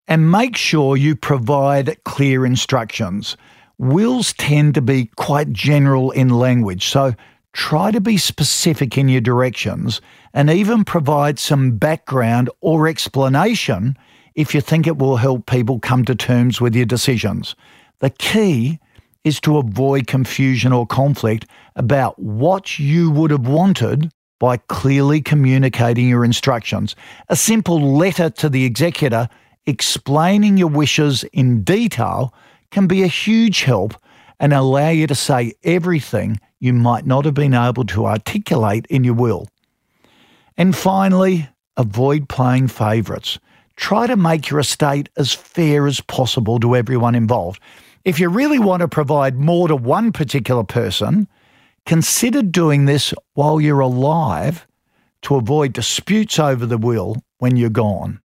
And 0.08 0.32
make 0.32 0.58
sure 0.58 0.98
you 0.98 1.16
provide 1.16 2.04
clear 2.04 2.46
instructions. 2.46 3.38
Wills 3.78 4.34
tend 4.34 4.74
to 4.76 4.82
be 4.82 5.06
quite 5.16 5.54
general 5.54 6.12
in 6.12 6.30
language, 6.30 6.88
so 6.88 7.14
try 7.54 7.92
to 7.92 8.02
be 8.02 8.18
specific 8.18 8.98
in 8.98 9.10
your 9.10 9.22
directions 9.22 10.02
and 10.34 10.50
even 10.50 10.84
provide 10.84 11.40
some 11.40 11.78
background 11.78 12.50
or 12.62 12.88
explanation 12.88 13.98
if 14.36 14.54
you 14.54 14.62
think 14.62 14.88
it 14.88 14.98
will 14.98 15.18
help 15.18 15.46
people 15.46 15.80
come 15.80 16.06
to 16.06 16.16
terms 16.16 16.62
with 16.62 16.76
your 16.76 16.86
decisions. 16.86 17.56
The 18.00 18.10
key 18.10 18.80
is 19.24 19.40
to 19.42 19.58
avoid 19.58 20.08
confusion 20.08 20.72
or 20.72 20.88
conflict 20.88 21.46
about 21.76 22.18
what 22.20 22.80
you 22.80 23.12
would 23.12 23.32
have 23.32 23.48
wanted 23.48 24.12
by 24.40 24.58
clearly 24.58 25.22
communicating 25.22 26.08
your 26.08 26.24
instructions. 26.24 26.96
A 27.28 27.36
simple 27.36 27.98
letter 27.98 28.30
to 28.30 28.50
the 28.50 28.64
executor 28.64 29.28
explaining 29.66 30.58
your 30.58 30.70
wishes 30.70 31.24
in 31.34 31.64
detail 31.64 32.34
can 32.72 32.88
be 32.88 33.04
a 33.04 33.08
huge 33.08 33.64
help 33.64 33.94
and 34.40 34.54
allow 34.54 34.90
you 34.90 35.08
to 35.08 35.16
say 35.16 35.54
everything 35.64 36.40
you 36.60 36.74
might 36.74 37.06
not 37.06 37.26
have 37.26 37.34
been 37.34 37.54
able 37.54 37.86
to 37.86 38.06
articulate 38.06 38.86
in 38.90 39.04
your 39.04 39.14
will. 39.14 39.48
And 40.58 40.76
finally, 40.76 41.48
avoid 41.78 42.30
playing 42.30 42.68
favourites. 42.68 43.40
Try 43.80 44.08
to 44.08 44.18
make 44.18 44.50
your 44.50 44.60
estate 44.60 45.08
as 45.16 45.34
fair 45.34 45.88
as 45.88 46.02
possible 46.02 46.60
to 46.60 46.76
everyone 46.76 47.16
involved. 47.16 47.62
If 48.04 48.20
you 48.20 48.28
really 48.28 48.60
want 48.60 48.82
to 48.82 48.90
provide 48.90 49.40
more 49.40 49.70
to 49.70 49.76
one 49.76 50.12
particular 50.12 50.66
person, 50.66 51.30
consider 51.86 52.42
doing 52.42 52.86
this 52.86 53.14
while 53.36 53.62
you're 53.62 53.80
alive 53.80 54.68
to 55.22 55.38
avoid 55.38 55.72
disputes 55.72 56.38
over 56.38 56.66
the 56.66 56.78
will 56.78 57.24
when 57.38 57.56
you're 57.56 57.70
gone. 57.70 58.20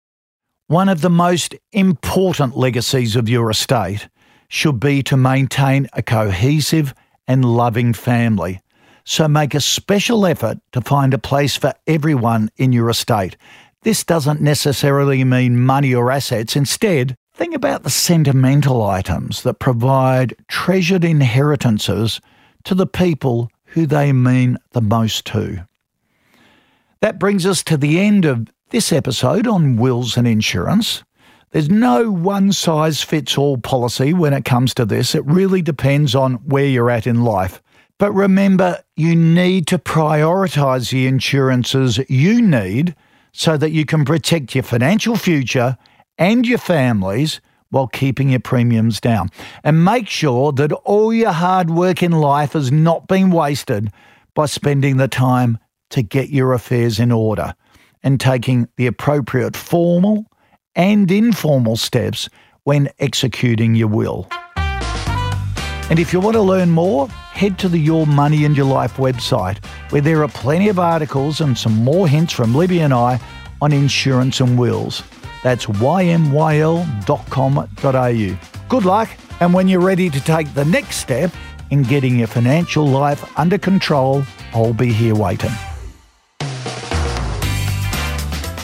One 0.69 0.88
of 0.88 1.03
the 1.03 1.11
most 1.11 1.55
important 1.73 2.57
legacies 2.57 3.15
of 3.15 3.29
your 3.29 3.51
estate 3.51 4.09
should 4.49 4.81
be 4.81 5.03
to 5.03 5.19
maintain 5.19 5.87
a 5.93 6.03
cohesive 6.03 6.95
and 7.29 7.45
loving 7.45 7.93
family. 7.93 8.62
So 9.05 9.29
make 9.29 9.55
a 9.55 9.61
special 9.61 10.25
effort 10.25 10.59
to 10.73 10.81
find 10.81 11.12
a 11.12 11.19
place 11.19 11.57
for 11.57 11.75
everyone 11.87 12.51
in 12.57 12.73
your 12.73 12.88
estate. 12.88 13.37
This 13.83 14.05
doesn't 14.05 14.40
necessarily 14.40 15.25
mean 15.25 15.61
money 15.61 15.95
or 15.95 16.11
assets. 16.11 16.57
Instead, 16.57 17.16
Think 17.35 17.55
about 17.55 17.83
the 17.83 17.90
sentimental 17.90 18.85
items 18.85 19.42
that 19.42 19.59
provide 19.59 20.37
treasured 20.49 21.05
inheritances 21.05 22.21
to 22.64 22.75
the 22.75 22.87
people 22.87 23.51
who 23.66 23.87
they 23.87 24.12
mean 24.12 24.59
the 24.73 24.83
most 24.83 25.25
to. 25.27 25.66
That 27.01 27.18
brings 27.18 27.47
us 27.47 27.64
to 27.64 27.77
the 27.79 28.01
end 28.01 28.27
of 28.27 28.49
this 28.68 28.92
episode 28.92 29.47
on 29.47 29.77
wills 29.77 30.16
and 30.16 30.29
insurance. 30.29 31.03
There's 31.51 31.71
no 31.71 32.11
one 32.11 32.53
size 32.53 33.03
fits 33.03 33.37
all 33.38 33.57
policy 33.57 34.12
when 34.12 34.35
it 34.35 34.45
comes 34.45 34.75
to 34.75 34.85
this. 34.85 35.14
It 35.14 35.25
really 35.25 35.62
depends 35.62 36.14
on 36.14 36.35
where 36.45 36.66
you're 36.66 36.90
at 36.90 37.07
in 37.07 37.25
life. 37.25 37.62
But 37.99 38.12
remember, 38.12 38.83
you 38.95 39.16
need 39.16 39.66
to 39.68 39.79
prioritise 39.79 40.90
the 40.90 41.07
insurances 41.07 41.99
you 42.11 42.42
need 42.42 42.95
so 43.33 43.57
that 43.57 43.71
you 43.71 43.85
can 43.85 44.05
protect 44.05 44.55
your 44.55 44.64
financial 44.64 45.16
future 45.16 45.77
and 46.18 46.47
your 46.47 46.59
families 46.59 47.40
while 47.71 47.87
keeping 47.87 48.29
your 48.29 48.40
premiums 48.40 49.01
down. 49.01 49.31
And 49.64 49.85
make 49.85 50.09
sure 50.09 50.53
that 50.53 50.73
all 50.73 51.12
your 51.12 51.33
hard 51.33 51.71
work 51.71 52.03
in 52.03 52.12
life 52.12 52.53
has 52.53 52.71
not 52.71 53.09
been 53.09 53.31
wasted 53.31 53.90
by 54.35 54.47
spending 54.47 54.99
the 54.99 55.09
time 55.09 55.59
to 55.90 56.03
get 56.03 56.29
your 56.31 56.53
affairs 56.53 57.01
in 57.01 57.11
order 57.11 57.55
and 58.03 58.21
taking 58.21 58.68
the 58.77 58.87
appropriate 58.87 59.57
formal 59.57 60.27
and 60.75 61.11
informal 61.11 61.77
steps 61.77 62.29
when 62.64 62.88
executing 62.99 63.75
your 63.75 63.88
will. 63.88 64.29
And 65.90 65.99
if 65.99 66.12
you 66.12 66.21
want 66.21 66.35
to 66.35 66.42
learn 66.42 66.71
more, 66.71 67.09
head 67.09 67.59
to 67.59 67.68
the 67.68 67.79
Your 67.79 68.07
Money 68.07 68.45
and 68.45 68.57
Your 68.57 68.66
Life 68.66 68.97
website, 68.97 69.64
where 69.90 70.01
there 70.01 70.23
are 70.23 70.29
plenty 70.29 70.68
of 70.68 70.79
articles 70.79 71.40
and 71.40 71.59
some 71.59 71.85
more 71.85 72.09
hints 72.09 72.33
from 72.33 72.55
Libby 72.55 72.81
and 72.81 72.95
I 72.95 73.21
on 73.61 73.73
insurance 73.73 74.40
and 74.40 74.59
wills. 74.59 75.03
That's 75.42 75.66
ymyl.com.au. 75.66 76.79
Good 78.68 78.85
luck, 78.85 79.11
and 79.40 79.53
when 79.53 79.68
you're 79.68 79.81
ready 79.81 80.09
to 80.09 80.21
take 80.21 80.55
the 80.55 80.64
next 80.64 80.97
step 80.97 81.33
in 81.71 81.83
getting 81.83 82.18
your 82.18 82.29
financial 82.29 82.87
life 82.87 83.38
under 83.38 83.59
control, 83.59 84.25
I'll 84.55 84.73
be 84.73 84.92
here 84.92 85.14
waiting. 85.14 85.51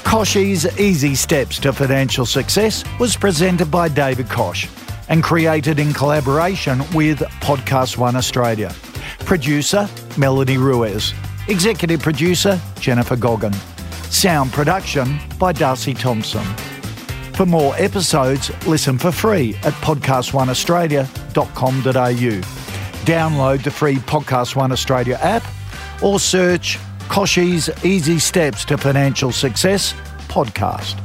Kochie's 0.04 0.80
Easy 0.80 1.14
Steps 1.14 1.58
to 1.60 1.72
Financial 1.72 2.24
Success 2.24 2.84
was 2.98 3.16
presented 3.16 3.70
by 3.70 3.88
David 3.88 4.30
Koch 4.30 4.66
and 5.08 5.22
created 5.22 5.78
in 5.78 5.92
collaboration 5.92 6.78
with 6.94 7.18
Podcast 7.40 7.96
One 7.96 8.16
Australia. 8.16 8.74
Producer 9.20 9.88
Melody 10.16 10.58
Ruiz. 10.58 11.14
Executive 11.48 12.00
producer 12.00 12.60
Jennifer 12.80 13.16
Goggin. 13.16 13.52
Sound 14.10 14.52
production 14.52 15.18
by 15.38 15.52
Darcy 15.52 15.94
Thompson. 15.94 16.44
For 17.34 17.46
more 17.46 17.74
episodes, 17.76 18.50
listen 18.66 18.98
for 18.98 19.12
free 19.12 19.54
at 19.62 19.72
podcastoneaustralia.com.au. 19.74 22.42
Download 23.04 23.62
the 23.62 23.70
free 23.70 23.96
Podcast 23.96 24.56
One 24.56 24.72
Australia 24.72 25.18
app 25.22 25.44
or 26.02 26.18
search 26.18 26.78
Kochie's 27.08 27.70
Easy 27.84 28.18
Steps 28.18 28.64
to 28.66 28.76
Financial 28.76 29.32
Success 29.32 29.94
podcast. 30.28 30.96